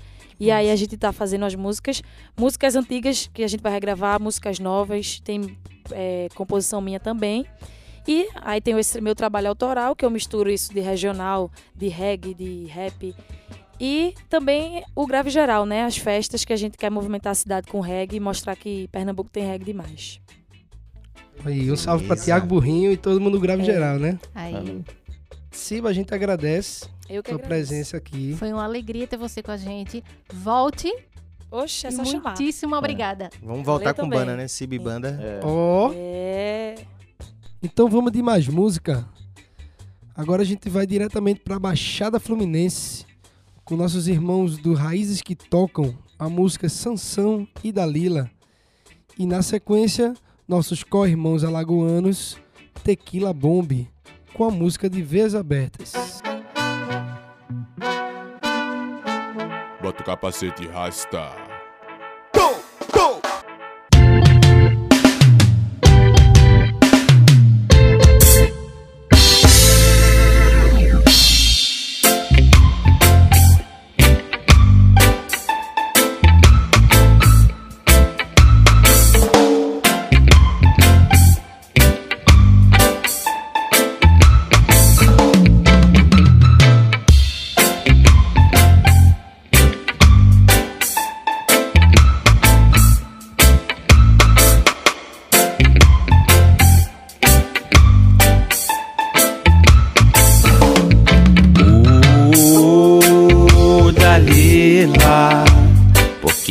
E 0.41 0.51
aí 0.51 0.69
a 0.71 0.75
gente 0.77 0.97
tá 0.97 1.13
fazendo 1.13 1.45
as 1.45 1.55
músicas, 1.55 2.03
músicas 2.37 2.75
antigas 2.75 3.31
que 3.33 3.45
a 3.45 3.49
gente 3.49 3.61
vai 3.63 3.71
regravar, 3.73 4.21
músicas 4.21 4.59
novas, 4.59 5.21
tem 5.21 5.57
é, 5.93 6.29
composição 6.35 6.81
minha 6.81 6.99
também. 6.99 7.47
E 8.07 8.29
aí 8.43 8.61
tem 8.61 8.77
esse 8.79 9.01
meu 9.01 9.15
trabalho 9.15 9.49
autoral, 9.49 9.95
que 9.95 10.05
eu 10.05 10.11
misturo 10.11 10.51
isso 10.51 10.75
de 10.75 10.81
regional, 10.81 11.51
de 11.75 11.87
reggae, 11.89 12.35
de 12.35 12.67
rap. 12.67 13.15
E 13.81 14.15
também 14.29 14.83
o 14.95 15.07
grave 15.07 15.31
geral, 15.31 15.65
né? 15.67 15.85
As 15.85 15.97
festas 15.97 16.45
que 16.45 16.53
a 16.53 16.57
gente 16.57 16.77
quer 16.77 16.91
movimentar 16.91 17.31
a 17.33 17.35
cidade 17.35 17.69
com 17.69 17.81
reggae 17.81 18.17
e 18.17 18.21
mostrar 18.21 18.57
que 18.57 18.89
Pernambuco 18.89 19.31
tem 19.31 19.45
reggae 19.47 19.65
demais. 19.65 20.21
Aí, 21.45 21.71
um 21.71 21.77
salve 21.77 22.05
pra 22.05 22.15
Beleza. 22.15 22.25
Tiago 22.27 22.47
Burrinho 22.47 22.93
e 22.93 22.97
todo 22.97 23.21
mundo 23.21 23.39
grave 23.41 23.63
É. 23.63 23.65
geral, 23.65 23.99
né? 23.99 24.19
Aí. 24.35 24.83
Siba, 25.51 25.89
a 25.89 25.93
gente 25.93 26.13
agradece 26.13 26.87
Eu 27.09 27.23
que 27.23 27.31
sua 27.31 27.39
agradeço. 27.39 27.69
presença 27.69 27.97
aqui. 27.97 28.35
Foi 28.39 28.53
uma 28.53 28.65
alegria 28.65 29.07
ter 29.07 29.17
você 29.17 29.43
com 29.43 29.51
a 29.51 29.57
gente. 29.57 30.03
Volte. 30.33 30.93
Oxe, 31.51 31.87
é 31.87 31.91
só 31.91 32.05
chamar. 32.05 32.31
muitíssimo 32.37 32.75
obrigada. 32.75 33.31
Vamos 33.43 33.65
voltar 33.65 33.93
Valeu 33.93 33.95
com 33.95 34.03
também. 34.03 34.19
banda, 34.19 34.37
né? 34.37 34.49
Cib 34.49 34.77
Banda. 34.79 35.19
É. 35.23 35.41
Ó, 35.45 35.93
É. 35.95 36.75
então 37.63 37.89
vamos 37.89 38.11
de 38.11 38.21
mais 38.23 38.49
música. 38.49 39.07
Agora 40.17 40.43
a 40.43 40.45
gente 40.45 40.69
vai 40.69 40.87
diretamente 40.87 41.41
pra 41.41 41.59
Baixada 41.59 42.19
Fluminense 42.19 43.05
com 43.65 43.77
nossos 43.77 44.09
irmãos 44.09 44.57
do 44.59 44.75
Raízes 44.75 45.21
que 45.23 45.35
tocam 45.37 45.97
a 46.19 46.29
música 46.29 46.69
Sansão 46.69 47.47
e 47.63 47.71
Dalila. 47.71 48.29
E 49.19 49.25
na 49.27 49.43
sequência, 49.43 50.15
nossos 50.47 50.83
co-irmãos 50.83 51.43
alagoanos 51.43 52.39
Tequila 52.83 53.33
Bomb 53.33 53.89
com 54.35 54.45
a 54.45 54.51
música 54.51 54.91
de 54.91 55.03
Veias 55.03 55.35
Abertas. 55.35 55.93
Bota 59.81 60.03
o 60.03 60.05
capacete 60.05 60.65
e 60.65 60.67
rasta. 60.67 61.54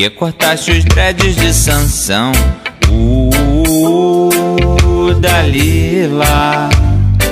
Que 0.04 0.10
cortaste 0.10 0.70
os 0.70 0.84
dreads 0.84 1.38
de 1.38 1.54
Sansão? 1.54 2.34
Uh, 2.89 4.30
Dalila, 5.22 6.70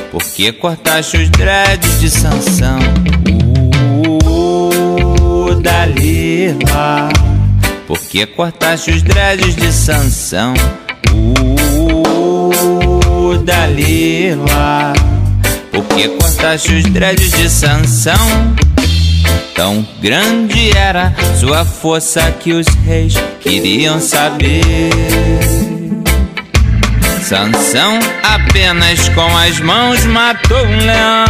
por 0.09 0.23
que 0.23 0.53
cortaste 0.53 1.17
os 1.17 1.29
dreads 1.31 1.99
de 1.99 2.09
Sansão? 2.09 2.79
Uh, 4.23 5.53
Dalila, 5.55 7.09
por 7.87 7.99
que 7.99 8.25
cortaste 8.25 8.91
os 8.91 9.03
dreads 9.03 9.53
de 9.57 9.73
Sansão? 9.73 10.53
Uh, 11.11 12.51
Dalila, 13.43 14.93
por 15.73 15.83
que 15.87 16.07
cortaste 16.07 16.73
os 16.73 16.85
dreads 16.85 17.31
de 17.31 17.49
Sansão? 17.49 18.15
Tão 19.55 19.85
grande 20.01 20.75
era 20.75 21.13
sua 21.39 21.65
força 21.65 22.31
que 22.39 22.53
os 22.53 22.67
reis 22.85 23.13
queriam 23.39 23.99
saber. 23.99 24.89
Sansão 27.21 27.99
apenas 28.23 29.09
com 29.09 29.37
as 29.37 29.59
mãos 29.59 30.03
matou 30.05 30.65
um 30.65 30.77
leão. 30.77 31.25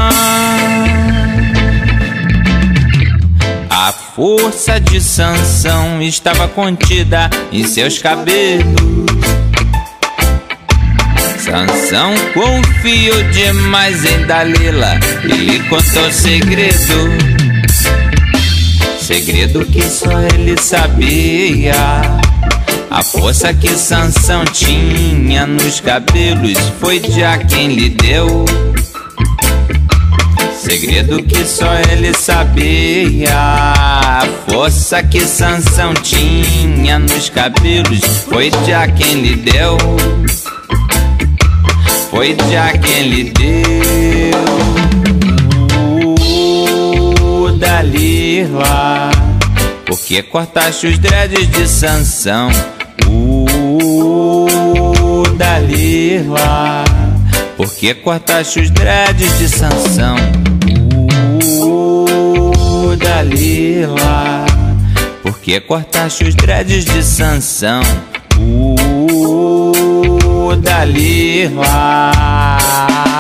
A 3.70 3.92
força 3.92 4.80
de 4.80 5.02
Sansão 5.02 6.02
estava 6.02 6.48
contida 6.48 7.30
em 7.52 7.66
seus 7.66 7.98
cabelos. 7.98 8.66
Sansão 11.40 12.14
confiou 12.34 13.24
demais 13.32 14.06
em 14.06 14.26
Dalila 14.26 15.00
e 15.24 15.28
lhe 15.28 15.60
contou 15.68 16.12
segredo. 16.12 17.31
Segredo 19.02 19.66
que 19.66 19.82
só 19.82 20.12
ele 20.34 20.56
sabia. 20.62 21.74
A 22.90 23.02
força 23.02 23.52
que 23.52 23.70
Sansão 23.70 24.46
tinha 24.46 25.48
nos 25.48 25.80
cabelos 25.80 26.58
foi 26.80 27.02
já 27.10 27.38
quem 27.40 27.70
lhe 27.70 27.90
deu. 27.90 28.46
Segredo 30.56 31.24
que 31.24 31.44
só 31.44 31.74
ele 31.92 32.14
sabia. 32.14 33.34
A 33.34 34.28
força 34.48 35.02
que 35.02 35.22
Sansão 35.22 35.96
tinha 35.96 37.00
nos 37.00 37.28
cabelos 37.28 38.06
foi 38.30 38.52
já 38.68 38.88
quem 38.88 39.16
lhe 39.16 39.36
deu. 39.36 39.78
Foi 42.12 42.38
já 42.52 42.78
quem 42.78 43.10
lhe 43.10 43.24
deu. 43.32 44.61
Uh, 47.62 47.64
Dalila, 47.64 49.12
por 49.86 50.00
que 50.00 50.24
cortaste 50.24 50.88
os 50.88 50.98
dreads 50.98 51.48
de 51.48 51.68
Sansão? 51.68 52.50
Uh, 53.08 54.48
Dalila, 55.38 56.84
por 57.56 57.72
que 57.76 57.94
cortaste 57.94 58.62
os 58.62 58.72
dreads 58.72 59.38
de 59.38 59.48
Sansão? 59.48 60.16
Uh, 61.62 62.96
Dalila, 62.98 64.46
por 65.22 65.38
que 65.40 65.60
cortaste 65.60 66.24
os 66.24 66.34
dreads 66.34 66.84
de 66.84 67.04
Sansão? 67.04 67.84
Uh, 68.40 69.76
Dalila. 70.56 72.22
Tão 72.92 73.11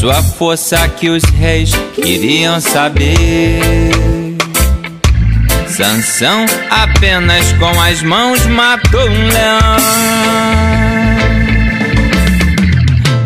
Sua 0.00 0.22
força 0.22 0.88
que 0.88 1.10
os 1.10 1.22
reis 1.24 1.72
queriam 1.94 2.58
saber. 2.58 3.60
Sansão 5.68 6.46
apenas 6.70 7.52
com 7.58 7.78
as 7.78 8.02
mãos 8.02 8.46
matou 8.46 9.06
um 9.06 9.28
leão. 9.28 9.76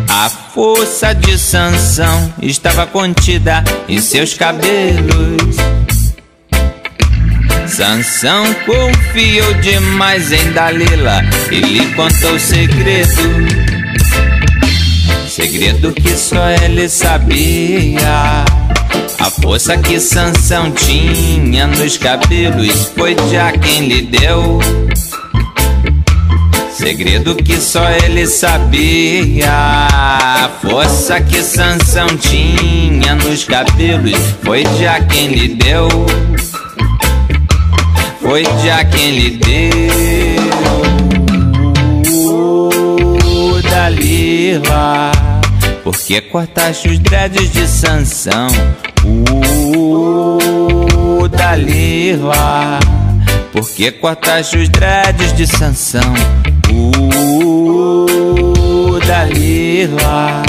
A 0.09 0.29
força 0.53 1.15
de 1.15 1.37
Sansão 1.39 2.33
estava 2.41 2.85
contida 2.85 3.63
em 3.87 4.01
seus 4.01 4.33
cabelos. 4.33 5.55
Sansão 7.67 8.53
confiou 8.65 9.53
demais 9.61 10.33
em 10.33 10.51
Dalila, 10.51 11.23
e 11.49 11.55
lhe 11.55 11.93
contou 11.93 12.37
segredos 12.37 13.64
segredo 15.45 15.93
que 15.93 16.17
só 16.17 16.49
ele 16.49 16.89
sabia. 16.89 18.45
A 19.19 19.29
força 19.29 19.77
que 19.77 19.99
Sansão 19.99 20.71
tinha 20.71 21.67
nos 21.67 21.97
cabelos 21.97 22.91
foi 22.95 23.13
de 23.13 23.37
a 23.37 23.51
quem 23.51 23.87
lhe 23.87 24.01
deu. 24.01 24.59
Segredo 26.71 27.35
que 27.35 27.57
só 27.57 27.87
ele 27.91 28.25
sabia. 28.25 29.51
A 29.51 30.49
força 30.63 31.21
que 31.21 31.43
Sansão 31.43 32.07
tinha 32.17 33.13
nos 33.13 33.43
cabelos 33.43 34.17
foi 34.43 34.63
de 34.63 34.87
a 34.87 34.99
quem 35.01 35.27
lhe 35.27 35.49
deu. 35.49 35.87
Foi 38.19 38.41
de 38.41 38.69
a 38.71 38.83
quem 38.83 39.11
lhe 39.11 39.29
deu. 39.37 41.05
Dalila. 43.69 45.24
Porque 45.85 46.19
cortaste 46.19 46.89
os 46.89 46.97
dreads 46.97 47.51
de 47.51 47.67
Sansão. 47.67 48.47
Uh, 49.05 51.27
Dalila 51.27 52.79
Porque 53.51 53.91
cortaste 53.91 54.57
os 54.57 54.67
dreads 54.67 55.31
de 55.33 55.45
Sansão. 55.45 56.11
Uh, 56.71 58.99
Dalila 59.05 60.41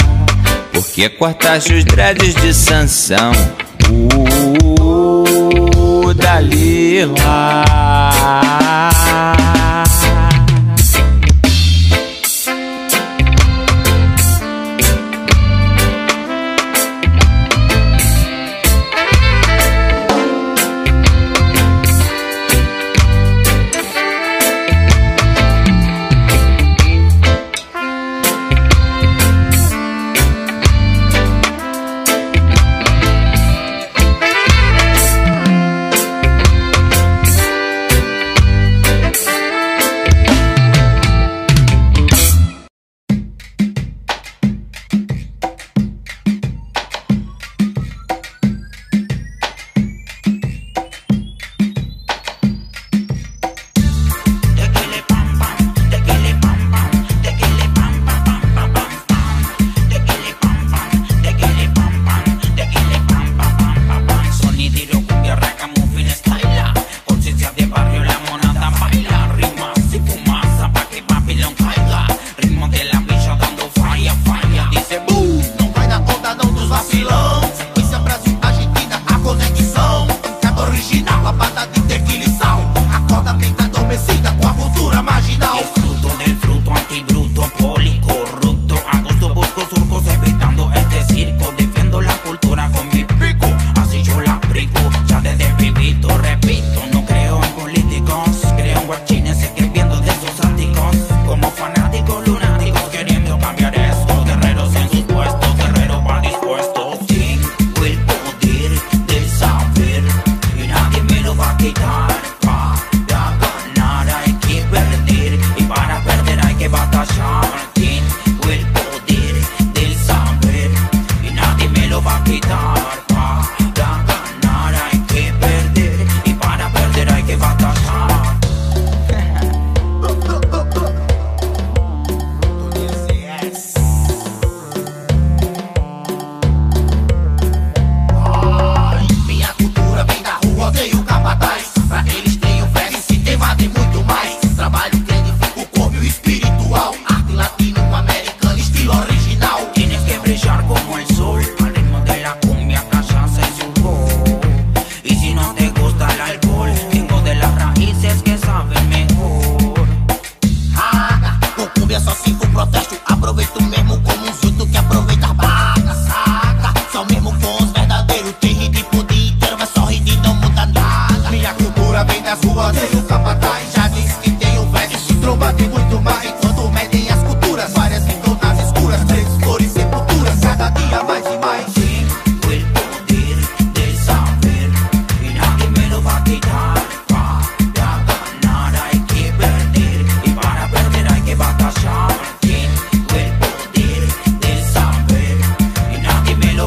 Porque 0.73 1.07
cortaste 1.07 1.71
os 1.71 1.85
dreads 1.85 2.33
de 2.33 2.51
Sansão. 2.51 3.31
Uh, 3.91 6.15
Dalila 6.15 7.63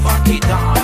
love 0.01 0.09
aqui 0.09 0.41
dá 0.41 0.80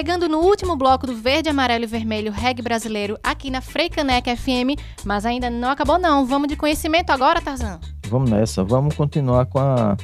Chegando 0.00 0.30
no 0.30 0.38
último 0.38 0.76
bloco 0.76 1.06
do 1.06 1.14
Verde, 1.14 1.50
Amarelo 1.50 1.84
e 1.84 1.86
Vermelho 1.86 2.32
Reggae 2.32 2.62
Brasileiro 2.62 3.18
aqui 3.22 3.50
na 3.50 3.60
Freicaneca 3.60 4.34
FM, 4.34 4.80
mas 5.04 5.26
ainda 5.26 5.50
não 5.50 5.68
acabou 5.68 5.98
não. 5.98 6.24
Vamos 6.24 6.48
de 6.48 6.56
conhecimento 6.56 7.10
agora, 7.10 7.38
Tarzan? 7.38 7.78
Vamos 8.08 8.30
nessa, 8.30 8.64
vamos 8.64 8.96
continuar 8.96 9.44
com 9.44 9.58
a, 9.58 9.98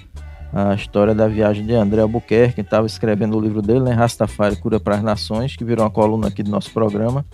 a 0.53 0.75
história 0.75 1.15
da 1.15 1.27
viagem 1.27 1.65
de 1.65 1.73
André 1.73 2.03
Albuquerque, 2.03 2.57
que 2.57 2.61
estava 2.61 2.87
escrevendo 2.87 3.39
o 3.39 3.41
livro 3.41 3.63
dele, 3.63 3.81
né, 3.81 3.93
Rastafari 3.93 4.57
Cura 4.57 4.79
para 4.79 4.97
as 4.97 5.03
Nações, 5.03 5.57
que 5.57 5.65
virou 5.65 5.83
uma 5.83 5.91
coluna 5.91 6.29
aqui 6.29 6.43
do 6.43 6.51
nosso 6.51 6.71
programa. 6.73 7.25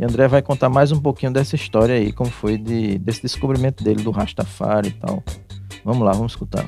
E 0.00 0.02
André 0.02 0.28
vai 0.28 0.40
contar 0.40 0.70
mais 0.70 0.90
um 0.90 0.98
pouquinho 0.98 1.30
dessa 1.30 1.56
história 1.56 1.94
aí, 1.94 2.10
como 2.10 2.30
foi 2.30 2.56
de, 2.56 2.96
desse 2.96 3.20
descobrimento 3.20 3.84
dele 3.84 4.02
do 4.02 4.10
Rastafari 4.10 4.88
e 4.88 4.92
tal. 4.92 5.22
Vamos 5.84 6.02
lá, 6.06 6.12
vamos 6.12 6.32
escutar. 6.32 6.64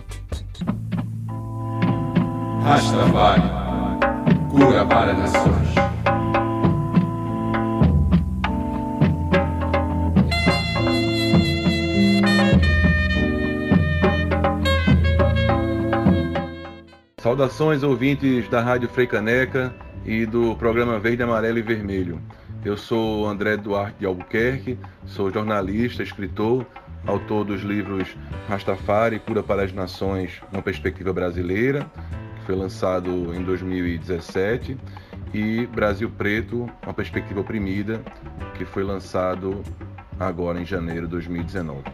Rastafari 2.63 3.70
cura 4.51 4.85
para 4.85 5.13
nações. 5.15 5.75
Saudações 17.19 17.85
ouvintes 17.85 18.49
da 18.49 18.61
Rádio 18.61 18.89
Freicaneca 18.89 19.73
e 20.05 20.27
do 20.27 20.57
programa 20.57 20.99
Verde, 20.99 21.23
Amarelo 21.23 21.59
e 21.59 21.63
Vermelho. 21.63 22.21
Eu 22.65 22.77
sou 22.77 23.29
André 23.29 23.57
Duarte 23.57 24.01
de 24.01 24.07
Albuquerque, 24.07 24.77
sou 25.07 25.31
jornalista, 25.31 26.03
escritor, 26.03 26.67
autor 27.07 27.45
dos 27.45 27.63
livros 27.63 28.17
Rastafari, 28.49 29.21
Cura 29.21 29.43
para 29.43 29.63
as 29.63 29.73
Nações, 29.73 30.43
uma 30.53 30.61
perspectiva 30.61 31.13
brasileira, 31.13 31.87
foi 32.51 32.59
lançado 32.59 33.33
em 33.33 33.45
2017, 33.45 34.77
e 35.33 35.69
Brasil 35.69 36.11
Preto, 36.11 36.69
uma 36.83 36.93
perspectiva 36.93 37.39
oprimida, 37.41 38.03
que 38.59 38.65
foi 38.65 38.83
lançado 38.83 39.63
agora 40.19 40.61
em 40.61 40.67
janeiro 40.67 41.03
de 41.03 41.13
2019. 41.13 41.85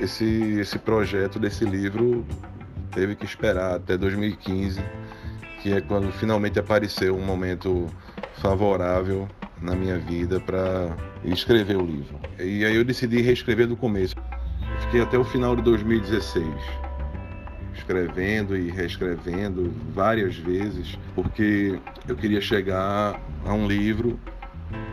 Esse, 0.00 0.24
esse 0.60 0.78
projeto 0.78 1.40
desse 1.40 1.64
livro 1.64 2.24
teve 2.92 3.16
que 3.16 3.24
esperar 3.24 3.74
até 3.74 3.96
2015, 3.96 4.80
que 5.60 5.72
é 5.72 5.80
quando 5.80 6.12
finalmente 6.12 6.60
apareceu 6.60 7.16
um 7.16 7.24
momento 7.24 7.88
favorável 8.40 9.28
na 9.60 9.74
minha 9.74 9.98
vida 9.98 10.38
para 10.38 10.96
escrever 11.24 11.76
o 11.76 11.84
livro. 11.84 12.20
E 12.38 12.64
aí 12.64 12.76
eu 12.76 12.84
decidi 12.84 13.20
reescrever 13.20 13.66
do 13.66 13.76
começo. 13.76 14.14
Fiquei 14.82 15.00
até 15.00 15.18
o 15.18 15.24
final 15.24 15.56
de 15.56 15.62
2016 15.62 16.83
escrevendo 17.84 18.56
e 18.56 18.70
reescrevendo 18.70 19.70
várias 19.94 20.36
vezes, 20.36 20.98
porque 21.14 21.78
eu 22.08 22.16
queria 22.16 22.40
chegar 22.40 23.20
a 23.44 23.52
um 23.52 23.66
livro 23.66 24.18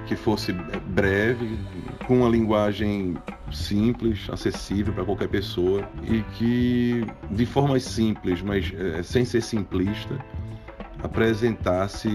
que 0.08 0.16
fosse 0.16 0.52
breve, 0.52 1.58
com 2.06 2.20
uma 2.20 2.30
linguagem 2.30 3.16
simples, 3.52 4.28
acessível 4.30 4.94
para 4.94 5.06
qualquer 5.06 5.30
pessoa 5.30 5.88
e 6.04 6.22
que, 6.34 7.06
de 7.32 7.46
forma 7.46 7.80
simples, 7.80 8.42
mas 8.42 8.72
é, 8.78 9.02
sem 9.02 9.24
ser 9.24 9.42
simplista, 9.42 10.20
apresentasse 11.02 12.10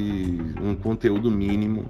um 0.61 0.75
conteúdo 0.75 1.31
mínimo 1.31 1.87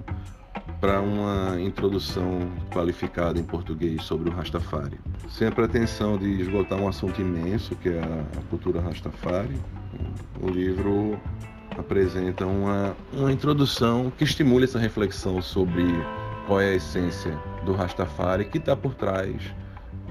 para 0.79 1.01
uma 1.01 1.59
introdução 1.59 2.51
qualificada 2.71 3.39
em 3.39 3.43
português 3.43 4.03
sobre 4.03 4.29
o 4.29 4.33
Rastafari. 4.33 4.99
Sem 5.29 5.47
a 5.47 5.51
pretensão 5.51 6.17
de 6.17 6.41
esgotar 6.41 6.79
um 6.79 6.87
assunto 6.87 7.19
imenso, 7.19 7.75
que 7.75 7.89
é 7.89 8.01
a 8.01 8.41
cultura 8.49 8.79
Rastafari, 8.79 9.59
o 10.41 10.49
livro 10.49 11.19
apresenta 11.77 12.45
uma, 12.45 12.95
uma 13.13 13.31
introdução 13.31 14.11
que 14.17 14.23
estimula 14.23 14.65
essa 14.65 14.79
reflexão 14.79 15.41
sobre 15.41 15.83
qual 16.45 16.61
é 16.61 16.71
a 16.71 16.75
essência 16.75 17.37
do 17.65 17.73
Rastafari 17.73 18.45
que 18.45 18.57
está 18.57 18.75
por 18.75 18.93
trás 18.93 19.35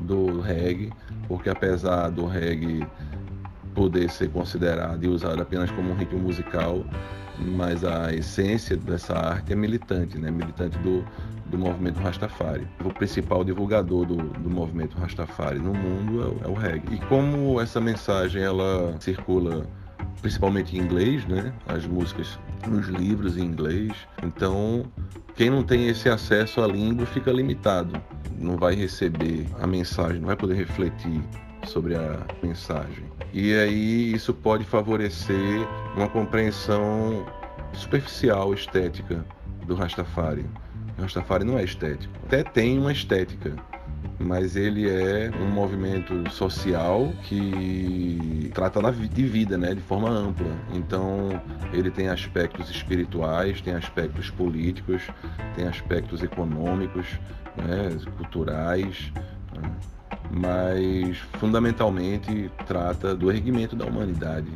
do 0.01 0.41
reggae, 0.41 0.93
porque 1.27 1.49
apesar 1.49 2.11
do 2.11 2.27
reggae 2.27 2.87
poder 3.75 4.11
ser 4.11 4.31
considerado 4.31 5.05
e 5.05 5.09
usado 5.09 5.41
apenas 5.41 5.71
como 5.71 5.91
um 5.91 5.95
ritmo 5.95 6.19
musical, 6.19 6.85
mas 7.39 7.85
a 7.85 8.13
essência 8.13 8.77
dessa 8.77 9.15
arte 9.15 9.53
é 9.53 9.57
militante, 9.57 10.19
né? 10.19 10.31
militante 10.31 10.79
do, 10.79 11.05
do 11.47 11.59
movimento 11.59 12.01
Rastafari. 12.01 12.67
O 12.85 12.93
principal 12.93 13.45
divulgador 13.45 14.07
do, 14.07 14.17
do 14.17 14.51
movimento 14.51 14.97
Rastafari 14.99 15.59
no 15.59 15.75
mundo 15.75 16.41
é, 16.43 16.47
é 16.47 16.49
o 16.49 16.55
reggae. 16.55 16.95
E 16.95 16.99
como 17.07 17.61
essa 17.61 17.81
mensagem 17.81 18.43
ela 18.43 18.97
circula 19.01 19.67
principalmente 20.21 20.77
em 20.77 20.81
inglês, 20.81 21.25
né? 21.27 21.53
As 21.67 21.87
músicas 21.87 22.39
nos 22.67 22.89
livros 22.89 23.37
em 23.37 23.43
inglês. 23.43 23.93
Então, 24.23 24.85
quem 25.35 25.51
não 25.51 25.63
tem 25.63 25.89
esse 25.89 26.09
acesso 26.09 26.61
à 26.61 26.67
língua 26.67 27.07
fica 27.07 27.31
limitado. 27.31 28.01
Não 28.39 28.57
vai 28.57 28.75
receber 28.75 29.47
a 29.61 29.67
mensagem, 29.67 30.19
não 30.21 30.27
vai 30.27 30.37
poder 30.37 30.55
refletir 30.55 31.23
sobre 31.67 31.95
a 31.95 32.27
mensagem. 32.43 33.05
E 33.33 33.55
aí 33.55 34.13
isso 34.13 34.33
pode 34.33 34.65
favorecer 34.65 35.67
uma 35.97 36.09
compreensão 36.09 37.27
superficial, 37.73 38.55
estética 38.55 39.25
do 39.67 39.75
Rastafari. 39.75 40.47
O 40.97 41.03
Rastafari 41.03 41.45
não 41.45 41.59
é 41.59 41.65
estético. 41.65 42.13
Até 42.25 42.43
tem 42.43 42.79
uma 42.79 42.93
estética, 42.93 43.55
mas 44.19 44.57
ele 44.57 44.89
é 44.89 45.31
um 45.41 45.51
movimento 45.51 46.31
social 46.31 47.13
que 47.25 48.51
trata 48.55 48.81
de 48.93 49.25
vida, 49.27 49.59
né, 49.59 49.75
de 49.75 49.81
forma 49.83 50.09
ampla. 50.09 50.51
Então, 50.73 51.41
ele 51.73 51.91
tem 51.91 52.09
aspectos 52.09 52.71
espirituais, 52.71 53.61
tem 53.61 53.75
aspectos 53.75 54.31
políticos, 54.31 55.03
tem 55.55 55.67
aspectos 55.67 56.23
econômicos, 56.23 57.07
né, 57.57 57.99
culturais, 58.17 59.13
né, 59.55 59.71
mas 60.31 61.19
fundamentalmente 61.39 62.51
trata 62.67 63.15
do 63.15 63.31
erguimento 63.31 63.75
da 63.77 63.85
humanidade. 63.85 64.49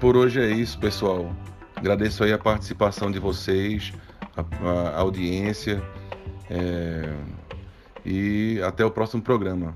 Por 0.00 0.16
hoje 0.16 0.40
é 0.40 0.50
isso, 0.50 0.78
pessoal. 0.78 1.34
Agradeço 1.76 2.24
aí 2.24 2.32
a 2.32 2.38
participação 2.38 3.10
de 3.10 3.18
vocês, 3.18 3.92
a, 4.36 4.96
a 4.96 5.00
audiência. 5.00 5.82
é, 6.50 7.12
e 8.04 8.60
até 8.62 8.84
o 8.84 8.90
próximo 8.90 9.22
programa. 9.22 9.74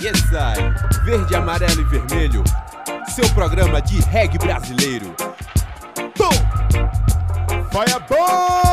Yes, 0.00 0.20
I. 0.32 1.04
Verde, 1.04 1.34
amarelo 1.34 1.80
e 1.80 1.84
vermelho. 1.84 2.44
Seu 3.08 3.28
programa 3.30 3.80
de 3.80 4.00
reggae 4.02 4.38
brasileiro. 4.38 5.14
Pum! 6.14 6.30
Fireball! 7.70 8.63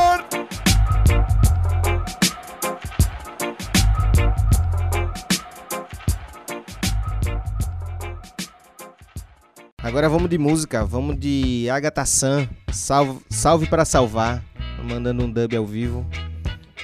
Agora 9.92 10.08
vamos 10.08 10.30
de 10.30 10.38
música, 10.38 10.86
vamos 10.86 11.20
de 11.20 11.70
Agatha 11.70 12.06
San, 12.06 12.48
salve, 12.72 13.20
salve 13.30 13.68
para 13.68 13.84
salvar, 13.84 14.42
mandando 14.82 15.26
um 15.26 15.30
dub 15.30 15.54
ao 15.54 15.66
vivo. 15.66 16.08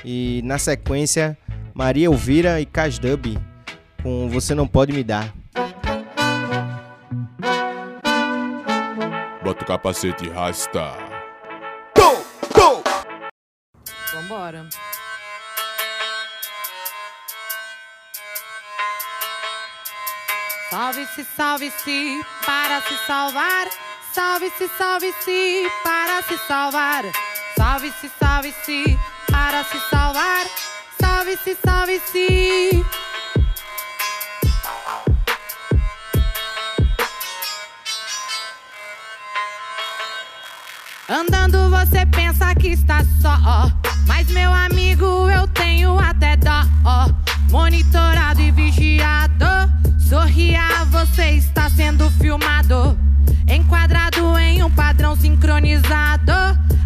E 0.03 0.41
na 0.43 0.57
sequência, 0.57 1.37
Maria 1.73 2.07
Elvira 2.07 2.59
e 2.59 2.65
Cas 2.65 2.99
Dub 2.99 3.39
com 4.03 4.27
Você 4.27 4.53
Não 4.53 4.67
Pode 4.67 4.91
Me 4.91 5.05
Dar. 5.05 5.33
Bota 9.41 9.63
o 9.63 9.65
capacete 9.65 10.25
e 10.25 10.29
rasta. 10.29 10.91
Vambora. 14.13 14.67
Salve-se, 20.69 21.25
salve-se 21.35 22.21
para 22.45 22.81
se 22.81 22.97
salvar. 23.07 23.67
Salve-se, 24.13 24.67
salve-se 24.77 25.71
para 25.83 26.21
se 26.23 26.37
salvar. 26.45 27.05
Salve-se, 27.55 28.11
salve-se 28.19 28.99
para 29.31 29.63
se 29.63 29.79
salvar. 29.89 30.45
Salve-se, 30.99 31.57
salve-se. 31.65 32.85
Andando 41.09 41.69
você 41.69 42.05
pensa 42.07 42.53
que 42.53 42.67
está 42.67 42.99
só, 43.21 43.37
mas 44.05 44.29
meu 44.31 44.53
amigo 44.53 45.29
eu 45.29 45.47
tenho 45.47 45.97
até 45.97 46.35
dó. 46.35 46.63
Monitorado 47.49 48.41
e 48.41 48.51
vigiado, 48.51 49.45
sorria 50.07 50.85
você 50.89 51.31
está 51.31 51.69
sendo 51.69 52.09
filmado, 52.11 52.97
enquadrado 53.45 54.37
em 54.39 54.63
um 54.63 54.71
padrão 54.71 55.17
sincronizado. 55.17 56.31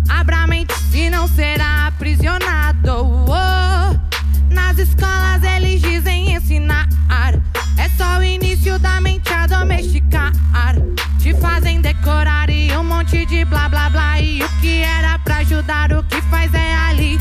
Abra 0.09 0.38
a 0.38 0.47
mente 0.47 0.74
se 0.89 1.07
não 1.07 1.28
será 1.28 1.86
aprisionado. 1.86 3.05
Oh, 3.28 4.51
nas 4.51 4.80
escolas 4.80 5.43
eles 5.43 5.82
dizem 5.82 6.34
ensinar, 6.34 6.89
é 7.78 7.89
só 7.89 8.17
o 8.17 8.24
início 8.24 8.80
da 8.80 8.99
mente 8.99 9.32
a 9.32 9.45
domesticar. 9.45 10.32
Te 11.19 11.36
fazem 11.36 11.80
decorar 11.80 12.49
e 12.49 12.76
um 12.76 12.84
monte 12.84 13.24
de 13.28 13.45
blá 13.45 13.69
blá 13.69 13.88
blá. 13.91 14.19
E 14.19 14.41
o 14.41 14.49
que 14.59 14.82
era 14.82 15.19
pra 15.19 15.38
ajudar, 15.38 15.93
o 15.93 16.03
que 16.03 16.19
faz 16.24 16.51
é 16.55 16.76
ali. 16.89 17.19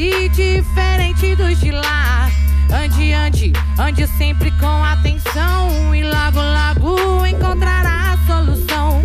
Diferente 0.00 1.36
dos 1.36 1.60
de 1.60 1.70
lá, 1.72 2.30
ande, 2.72 3.12
ande, 3.12 3.52
ande 3.78 4.06
sempre 4.06 4.50
com 4.52 4.82
atenção 4.82 5.94
e 5.94 6.02
logo, 6.02 6.40
logo 6.40 7.26
encontrará 7.26 8.14
a 8.14 8.26
solução. 8.26 9.02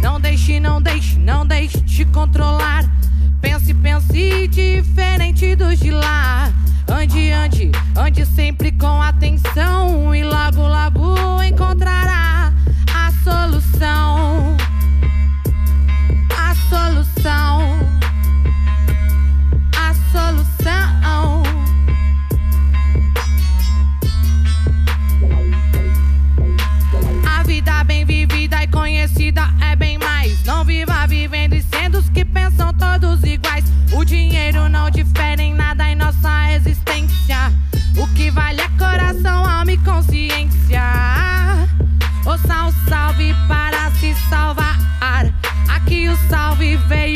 Não 0.00 0.18
deixe, 0.18 0.58
não 0.58 0.80
deixe, 0.80 1.18
não 1.18 1.46
deixe 1.46 1.78
te 1.82 2.02
controlar. 2.06 2.82
Pense, 3.42 3.74
pense 3.74 4.48
diferente 4.48 5.54
dos 5.54 5.78
de 5.80 5.90
lá. 5.90 6.50
Ande, 6.90 7.30
ande, 7.30 7.70
ande 7.94 8.24
sempre 8.24 8.72
com 8.72 9.02
atenção. 9.02 9.77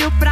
veio 0.03 0.11
pra 0.19 0.32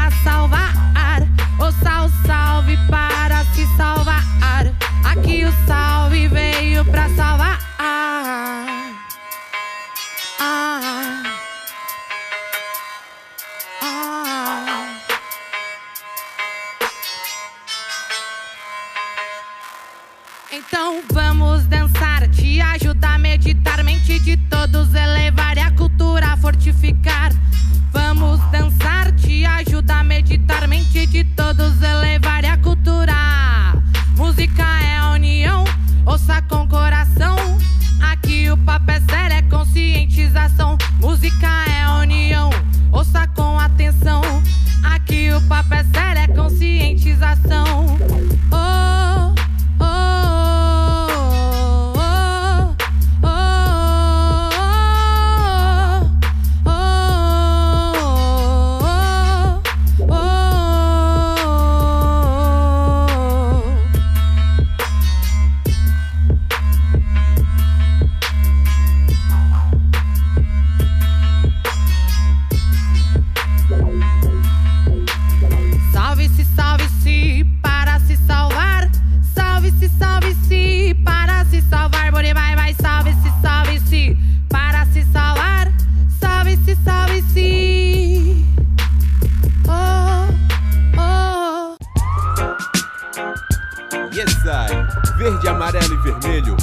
Yes, 94.12 94.44
I. 94.44 95.16
Verde, 95.16 95.48
amarelo 95.48 95.94
e 95.94 95.96
vermelho. 95.98 96.56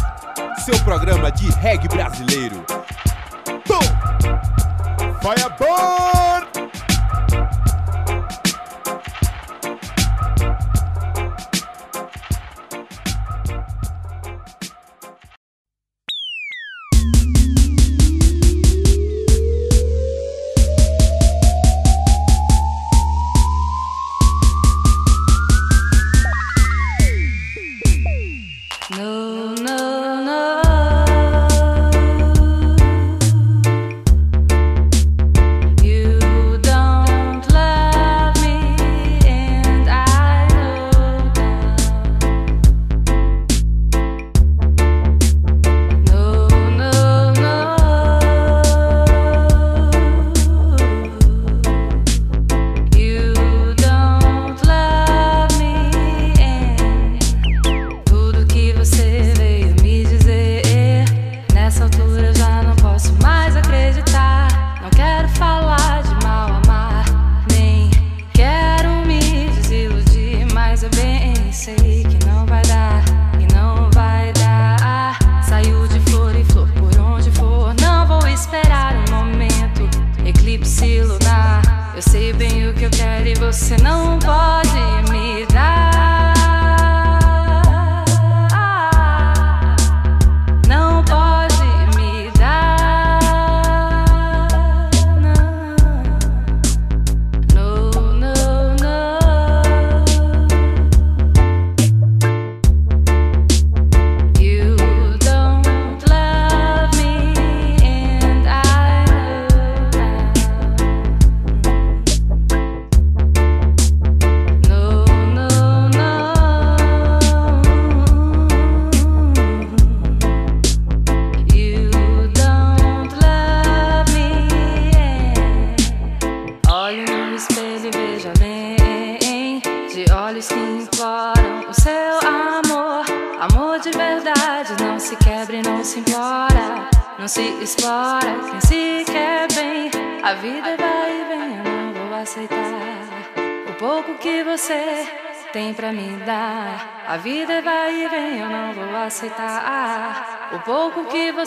Seu 0.65 0.77
programa 0.83 1.31
de 1.31 1.49
reggae 1.51 1.87
brasileiro. 1.87 2.65
Boom! 3.65 3.81
Fire 5.21 5.49
boy! 5.57 6.36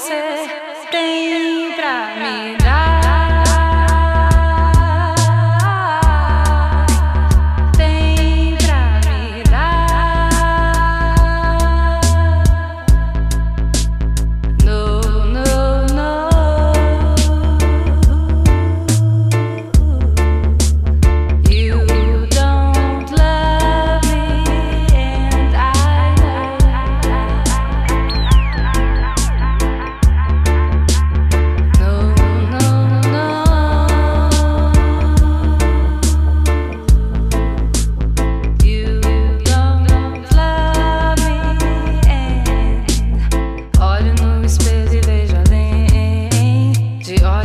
say 0.01 0.30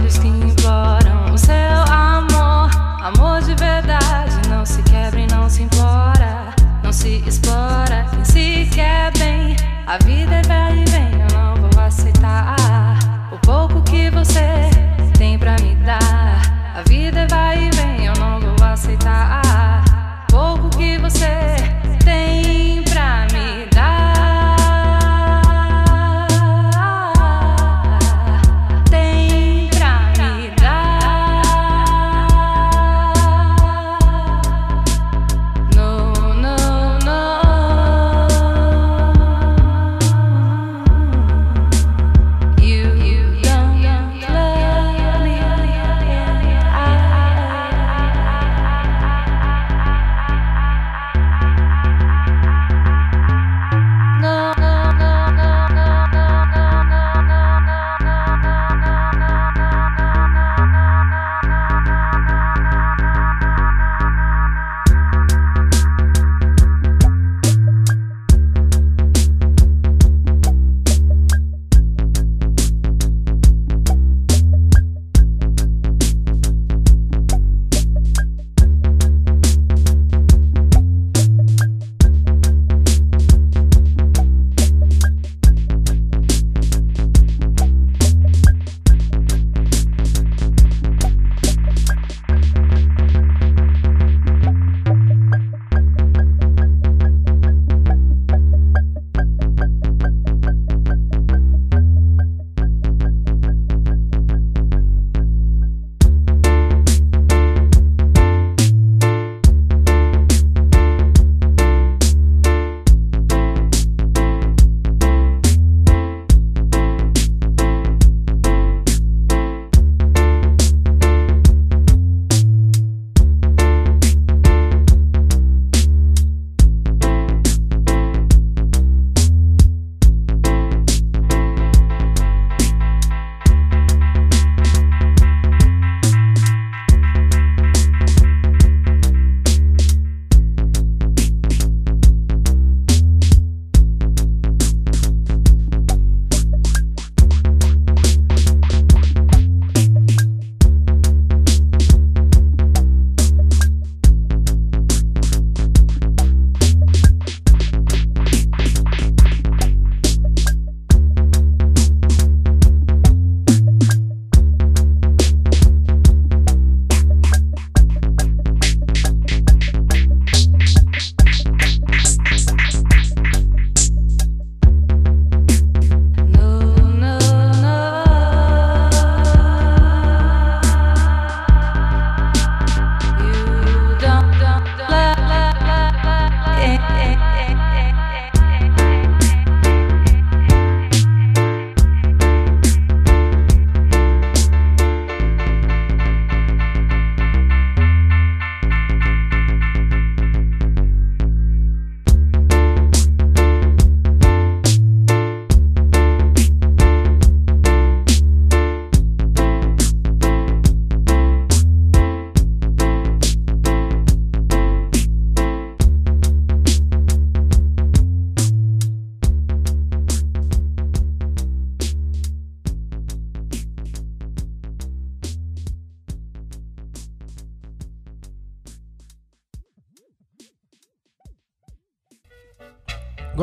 olhos 0.05 0.17
que 0.19 0.27
imploram 0.27 1.33
o 1.33 1.37
seu 1.37 1.81
amor. 1.91 2.69
Amor 3.01 3.41
de 3.41 3.55
verdade, 3.55 4.47
não 4.49 4.63
se 4.65 4.81
quebra 4.83 5.19
e 5.19 5.27
não 5.27 5.49
se 5.49 5.63
implora. 5.63 6.53
Não 6.83 6.93
se 6.93 7.23
explora 7.25 8.05
quem 8.11 8.23
se 8.23 8.69
quer 8.71 9.11
bem. 9.17 9.55
A 9.87 9.97
vida 10.03 10.35
é 10.35 10.41
vai 10.43 10.77
e 10.77 10.85
vem, 10.85 11.11
eu 11.13 11.37
não 11.37 11.69
vou 11.69 11.83
aceitar 11.83 12.97
o 13.31 13.37
pouco 13.39 13.81
que 13.81 14.09
você 14.11 14.69
tem 15.17 15.39
pra 15.39 15.55
me 15.61 15.75
dar. 15.75 16.41
A 16.75 16.81
vida 16.87 17.21
é 17.21 17.27
vai 17.27 17.54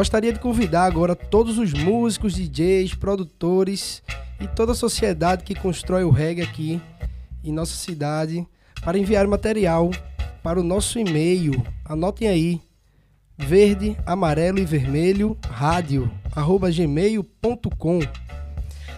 Gostaria 0.03 0.32
de 0.32 0.40
convidar 0.40 0.86
agora 0.86 1.14
todos 1.14 1.59
os 1.59 1.72
músicos, 1.72 2.34
DJs, 2.34 2.92
produtores 2.94 4.03
e 4.40 4.48
toda 4.48 4.72
a 4.72 4.74
sociedade 4.74 5.44
que 5.44 5.55
constrói 5.55 6.03
o 6.03 6.11
reggae 6.11 6.42
aqui 6.42 6.82
em 7.44 7.53
nossa 7.53 7.76
cidade 7.76 8.44
para 8.84 8.98
enviar 8.98 9.28
material 9.28 9.92
para 10.42 10.59
o 10.59 10.64
nosso 10.64 10.98
e-mail. 10.98 11.53
Anotem 11.84 12.26
aí: 12.26 12.61
verde, 13.38 13.96
amarelo 14.05 14.59
e 14.59 14.64
vermelho, 14.64 15.38
rádio, 15.48 16.11
arroba 16.34 16.68
gmail.com. 16.68 18.00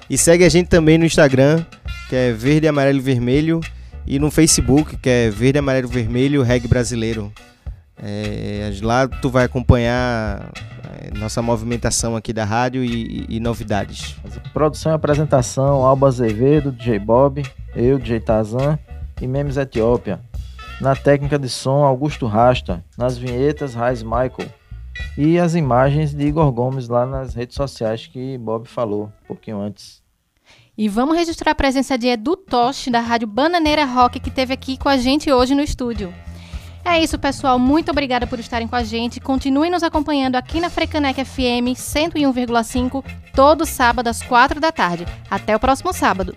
E 0.08 0.16
segue 0.16 0.42
a 0.42 0.48
gente 0.48 0.68
também 0.68 0.96
no 0.96 1.04
Instagram, 1.04 1.66
que 2.08 2.16
é 2.16 2.32
verde, 2.32 2.66
amarelo 2.66 2.98
e 2.98 3.02
vermelho, 3.02 3.60
e 4.06 4.18
no 4.18 4.30
Facebook, 4.30 4.96
que 4.96 5.10
é 5.10 5.28
verde, 5.28 5.58
amarelo 5.58 5.86
e 5.86 5.92
vermelho, 5.92 6.42
reggae 6.42 6.66
brasileiro. 6.66 7.30
É, 8.02 8.72
lá 8.82 9.06
tu 9.06 9.28
vai 9.28 9.44
acompanhar 9.44 10.50
nossa 11.18 11.40
movimentação 11.42 12.16
aqui 12.16 12.32
da 12.32 12.44
rádio 12.44 12.84
e, 12.84 13.24
e- 13.28 13.36
e 13.36 13.40
novidades. 13.40 14.16
Produção 14.52 14.92
e 14.92 14.94
apresentação, 14.94 15.84
Alba 15.84 16.08
Azevedo, 16.08 16.72
DJ 16.72 16.98
Bob, 16.98 17.42
eu, 17.74 17.98
DJ 17.98 18.20
Tazan 18.20 18.78
e 19.20 19.26
Memes 19.26 19.56
Etiópia. 19.56 20.20
Na 20.80 20.96
técnica 20.96 21.38
de 21.38 21.48
som, 21.48 21.84
Augusto 21.84 22.26
Rasta. 22.26 22.84
Nas 22.98 23.16
vinhetas, 23.16 23.74
Raiz 23.74 24.02
Michael. 24.02 24.48
E 25.16 25.38
as 25.38 25.54
imagens 25.54 26.12
de 26.14 26.26
Igor 26.26 26.50
Gomes 26.52 26.88
lá 26.88 27.04
nas 27.06 27.34
redes 27.34 27.54
sociais 27.56 28.06
que 28.06 28.36
Bob 28.38 28.66
falou 28.68 29.04
um 29.24 29.26
pouquinho 29.26 29.60
antes. 29.60 30.02
E 30.76 30.88
vamos 30.88 31.16
registrar 31.16 31.52
a 31.52 31.54
presença 31.54 31.96
de 31.96 32.08
Edu 32.08 32.36
Tosh, 32.36 32.88
da 32.90 32.98
Rádio 33.00 33.28
Bananeira 33.28 33.84
Rock, 33.84 34.18
que 34.18 34.28
esteve 34.28 34.52
aqui 34.52 34.76
com 34.76 34.88
a 34.88 34.96
gente 34.96 35.30
hoje 35.32 35.54
no 35.54 35.62
estúdio. 35.62 36.12
É 36.84 36.98
isso, 36.98 37.18
pessoal. 37.18 37.58
Muito 37.58 37.90
obrigada 37.90 38.26
por 38.26 38.38
estarem 38.38 38.68
com 38.68 38.76
a 38.76 38.84
gente. 38.84 39.20
Continuem 39.20 39.70
nos 39.70 39.82
acompanhando 39.82 40.36
aqui 40.36 40.60
na 40.60 40.68
Frecanec 40.68 41.24
FM 41.24 41.72
101,5, 41.74 43.04
todo 43.34 43.64
sábado 43.64 44.08
às 44.08 44.22
4 44.22 44.60
da 44.60 44.70
tarde. 44.70 45.06
Até 45.30 45.56
o 45.56 45.60
próximo 45.60 45.92
sábado. 45.92 46.36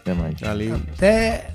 Até 0.00 0.14
mais. 0.14 0.40
Valeu. 0.40 0.80
Até 0.94 1.50